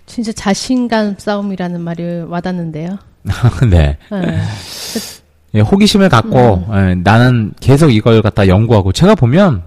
진짜 0.07 0.33
자신감 0.33 1.17
싸움이라는 1.19 1.81
말이 1.81 2.23
와닿는데요. 2.29 2.99
네. 3.71 3.97
네. 4.11 4.41
예, 5.55 5.61
호기심을 5.61 6.09
갖고 6.09 6.67
예, 6.75 6.95
나는 6.95 7.53
계속 7.61 7.91
이걸 7.91 8.23
갖다 8.23 8.49
연구하고 8.49 8.93
제가 8.93 9.15
보면 9.15 9.63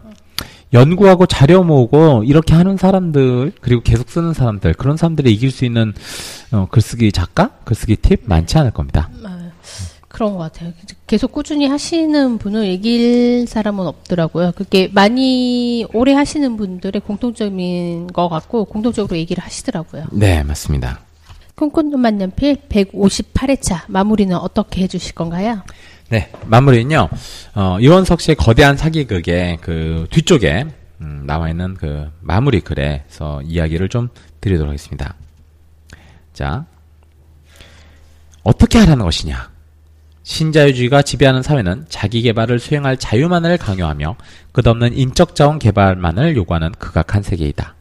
연구하고 0.74 1.26
자료 1.26 1.64
모으고 1.64 2.24
이렇게 2.26 2.54
하는 2.54 2.76
사람들 2.76 3.54
그리고 3.62 3.82
계속 3.82 4.10
쓰는 4.10 4.34
사람들 4.34 4.74
그런 4.74 4.98
사람들이 4.98 5.32
이길 5.34 5.52
수 5.52 5.64
있는 5.64 5.94
어, 6.52 6.68
글쓰기 6.70 7.12
작가 7.12 7.52
글쓰기 7.64 7.98
팁 7.98 8.22
많지 8.26 8.58
않을 8.58 8.72
겁니다. 8.72 9.10
아, 9.24 9.35
그런 10.16 10.32
것 10.32 10.38
같아요. 10.38 10.72
계속 11.08 11.34
꾸준히 11.34 11.68
하시는 11.68 12.38
분을 12.38 12.68
이길 12.68 13.48
사람은 13.48 13.86
없더라고요. 13.86 14.54
그게 14.56 14.88
많이 14.94 15.86
오래 15.94 16.14
하시는 16.14 16.56
분들의 16.56 17.02
공통점인 17.02 18.08
것 18.08 18.30
같고 18.30 18.64
공통적으로 18.64 19.18
얘기를 19.18 19.44
하시더라고요. 19.44 20.06
네 20.14 20.42
맞습니다. 20.44 21.02
꿈꾸는 21.56 22.00
만년필 22.00 22.62
158회차 22.70 23.84
마무리는 23.88 24.34
어떻게 24.38 24.84
해주실 24.84 25.16
건가요? 25.16 25.62
네 26.08 26.32
마무리는요 26.46 27.10
어, 27.56 27.78
이원석 27.82 28.22
씨의 28.22 28.38
거대한 28.38 28.78
사기극의 28.78 29.58
그 29.60 30.08
뒤쪽에 30.12 30.66
음, 31.02 31.24
나와 31.28 31.50
있는 31.50 31.74
그 31.74 32.10
마무리 32.22 32.62
글에서 32.62 33.42
이야기를 33.42 33.90
좀 33.90 34.08
드리도록 34.40 34.70
하겠습니다. 34.70 35.16
자 36.32 36.66
어떻게 38.44 38.78
하라는 38.78 39.04
것이냐? 39.04 39.55
신자유주의가 40.26 41.04
지배하는 41.04 41.44
사회는 41.44 41.86
자기 41.88 42.24
개발을 42.24 42.58
수행할 42.60 42.98
자유만을 42.98 43.60
강요하며 43.60 44.18
끝없는 44.54 44.98
인적 44.98 45.36
자원 45.36 45.60
개발만을 45.60 46.36
요구하는 46.36 46.72
극악한 46.72 47.22
세계이다. 47.22 47.76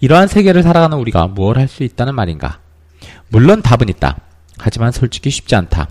이러한 0.00 0.28
세계를 0.28 0.62
살아가는 0.62 0.96
우리가 0.96 1.26
무엇을 1.26 1.60
할 1.60 1.68
수 1.68 1.82
있다는 1.82 2.14
말인가? 2.14 2.60
물론 3.28 3.60
답은 3.60 3.88
있다. 3.88 4.18
하지만 4.56 4.92
솔직히 4.92 5.30
쉽지 5.30 5.56
않다. 5.56 5.88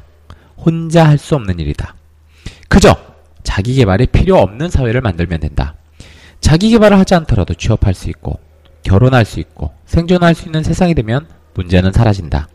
혼자 0.57 1.05
할 1.05 1.17
수 1.17 1.35
없는 1.35 1.59
일이다. 1.59 1.95
그저 2.69 2.95
자기 3.43 3.75
개발이 3.75 4.07
필요 4.07 4.37
없는 4.37 4.69
사회를 4.69 5.01
만들면 5.01 5.41
된다. 5.41 5.75
자기 6.39 6.69
개발을 6.69 6.97
하지 6.97 7.13
않더라도 7.13 7.53
취업할 7.53 7.93
수 7.93 8.09
있고, 8.09 8.39
결혼할 8.83 9.25
수 9.25 9.39
있고, 9.41 9.73
생존할 9.85 10.33
수 10.33 10.45
있는 10.45 10.63
세상이 10.63 10.95
되면 10.95 11.27
문제는 11.55 11.91
사라진다. 11.91 12.47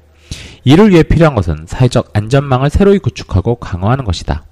이를 0.64 0.90
위해 0.90 1.02
필요한 1.02 1.34
것은 1.34 1.66
사회적 1.66 2.10
안전망을 2.12 2.70
새로이 2.70 2.98
구축하고 2.98 3.56
강화하는 3.56 4.04
것이다. 4.04 4.44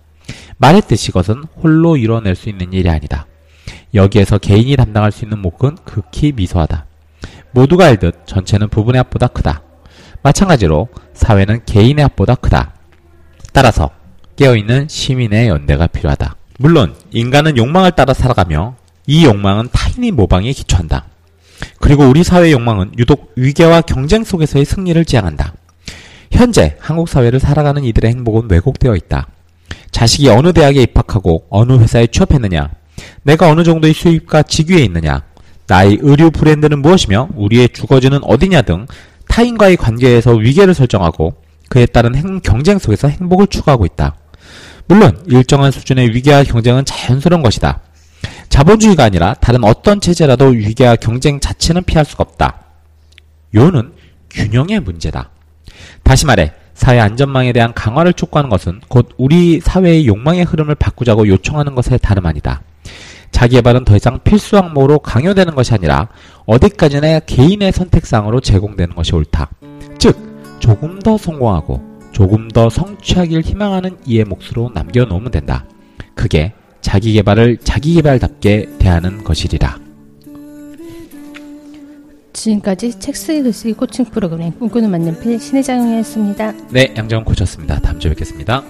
말했듯이 0.59 1.11
이것은 1.11 1.45
홀로 1.63 1.97
이뤄낼 1.97 2.35
수 2.35 2.49
있는 2.49 2.73
일이 2.73 2.89
아니다. 2.89 3.27
여기에서 3.95 4.39
개인이 4.39 4.75
담당할 4.77 5.13
수 5.13 5.25
있는 5.25 5.39
몫은 5.39 5.77
극히 5.85 6.33
미소하다. 6.33 6.87
모두가 7.53 7.87
알듯 7.87 8.27
전체는 8.27 8.69
부분의 8.69 8.99
합보다 8.99 9.29
크다. 9.29 9.63
마찬가지로 10.23 10.89
사회는 11.15 11.65
개인의 11.65 12.03
합보다 12.03 12.35
크다. 12.35 12.73
따라서 13.53 13.91
깨어있는 14.37 14.89
시민의 14.89 15.49
연대가 15.49 15.87
필요하다. 15.87 16.37
물론 16.59 16.95
인간은 17.13 17.57
욕망을 17.57 17.93
따라 17.93 18.13
살아가며 18.13 18.77
이 19.07 19.25
욕망은 19.25 19.69
타인의 19.73 20.11
모방에 20.13 20.53
기초한다. 20.53 21.07
그리고 21.81 22.05
우리 22.05 22.23
사회의 22.23 22.53
욕망은 22.53 22.93
유독 22.99 23.33
위계와 23.37 23.81
경쟁 23.83 24.25
속에서의 24.25 24.65
승리를 24.65 25.05
지향한다. 25.05 25.55
현재 26.31 26.77
한국 26.79 27.09
사회를 27.09 27.41
살아가는 27.41 27.83
이들의 27.85 28.11
행복은 28.11 28.51
왜곡되어 28.51 28.95
있다. 28.97 29.27
자식이 29.91 30.29
어느 30.29 30.53
대학에 30.53 30.83
입학하고 30.83 31.47
어느 31.51 31.73
회사에 31.79 32.07
취업했느냐, 32.07 32.71
내가 33.23 33.51
어느 33.51 33.65
정도의 33.65 33.95
수입과 33.95 34.43
직위에 34.43 34.83
있느냐, 34.85 35.23
나의 35.67 35.99
의류 36.01 36.31
브랜드는 36.31 36.81
무엇이며 36.81 37.29
우리의 37.35 37.71
주거지는 37.71 38.21
어디냐 38.23 38.63
등 38.63 38.87
타인과의 39.29 39.77
관계에서 39.77 40.33
위계를 40.33 40.75
설정하고 40.75 41.35
그에 41.69 41.87
따른 41.87 42.15
행, 42.15 42.41
경쟁 42.41 42.79
속에서 42.79 43.09
행복을 43.09 43.47
추구하고 43.49 43.85
있다. 43.85 44.17
물론 44.87 45.23
일정한 45.27 45.71
수준의 45.71 46.15
위계와 46.15 46.45
경쟁은 46.45 46.85
자연스러운 46.87 47.43
것이다. 47.43 47.81
자본주의가 48.49 49.05
아니라 49.05 49.35
다른 49.35 49.63
어떤 49.65 50.01
체제라도 50.01 50.47
위계와 50.47 50.97
경쟁 50.97 51.39
자체는 51.41 51.85
피할 51.85 52.05
수가 52.07 52.25
없다. 52.27 52.65
요는 53.55 53.93
균형의 54.31 54.81
문제다. 54.81 55.31
다시 56.03 56.27
말해 56.27 56.53
사회 56.75 57.01
안전망에 57.01 57.53
대한 57.53 57.75
강화를 57.75 58.13
촉구하는 58.13 58.51
것은 58.51 58.81
곧 58.89 59.11
우리 59.17 59.61
사회의 59.61 60.07
욕망의 60.07 60.45
흐름을 60.45 60.77
바꾸자고 60.77 61.27
요청하는 61.27 61.75
것에 61.75 61.99
다름 61.99 62.27
아니다. 62.27 62.63
자기 63.31 63.57
개발은 63.57 63.85
더 63.85 63.97
이상 63.97 64.21
필수 64.23 64.57
항목으로 64.57 65.01
강요되는 65.01 65.55
것이 65.55 65.75
아니라 65.75 66.09
어디까지나 66.47 67.21
개인의 67.21 67.73
선택상으로 67.73 68.41
제공되는 68.41 68.95
것이 68.95 69.15
옳다. 69.15 69.51
즉, 69.99 70.17
조금 70.61 70.99
더 71.01 71.19
성공하고 71.19 71.83
조금 72.13 72.49
더 72.49 72.69
성취하길 72.71 73.43
희망하는 73.43 73.99
이의 74.07 74.25
몫으로 74.25 74.71
남겨놓으면 74.75 75.31
된다. 75.31 75.65
그게 76.15 76.53
자기 76.81 77.13
개발을 77.13 77.59
자기 77.63 77.95
개발답게 77.95 78.77
대하는 78.79 79.23
것이리라. 79.25 79.88
지금까지 82.33 82.99
책 82.99 83.17
쓰기 83.17 83.43
글쓰기 83.43 83.73
코칭 83.75 84.05
프로그램 84.07 84.53
꿈꾸는 84.53 84.91
만년필 84.91 85.39
신혜장이었습니다. 85.39 86.53
네, 86.71 86.95
양정은 86.97 87.25
코쳤습니다. 87.25 87.79
다음 87.81 87.99
주에 87.99 88.11
뵙겠습니다. 88.11 88.63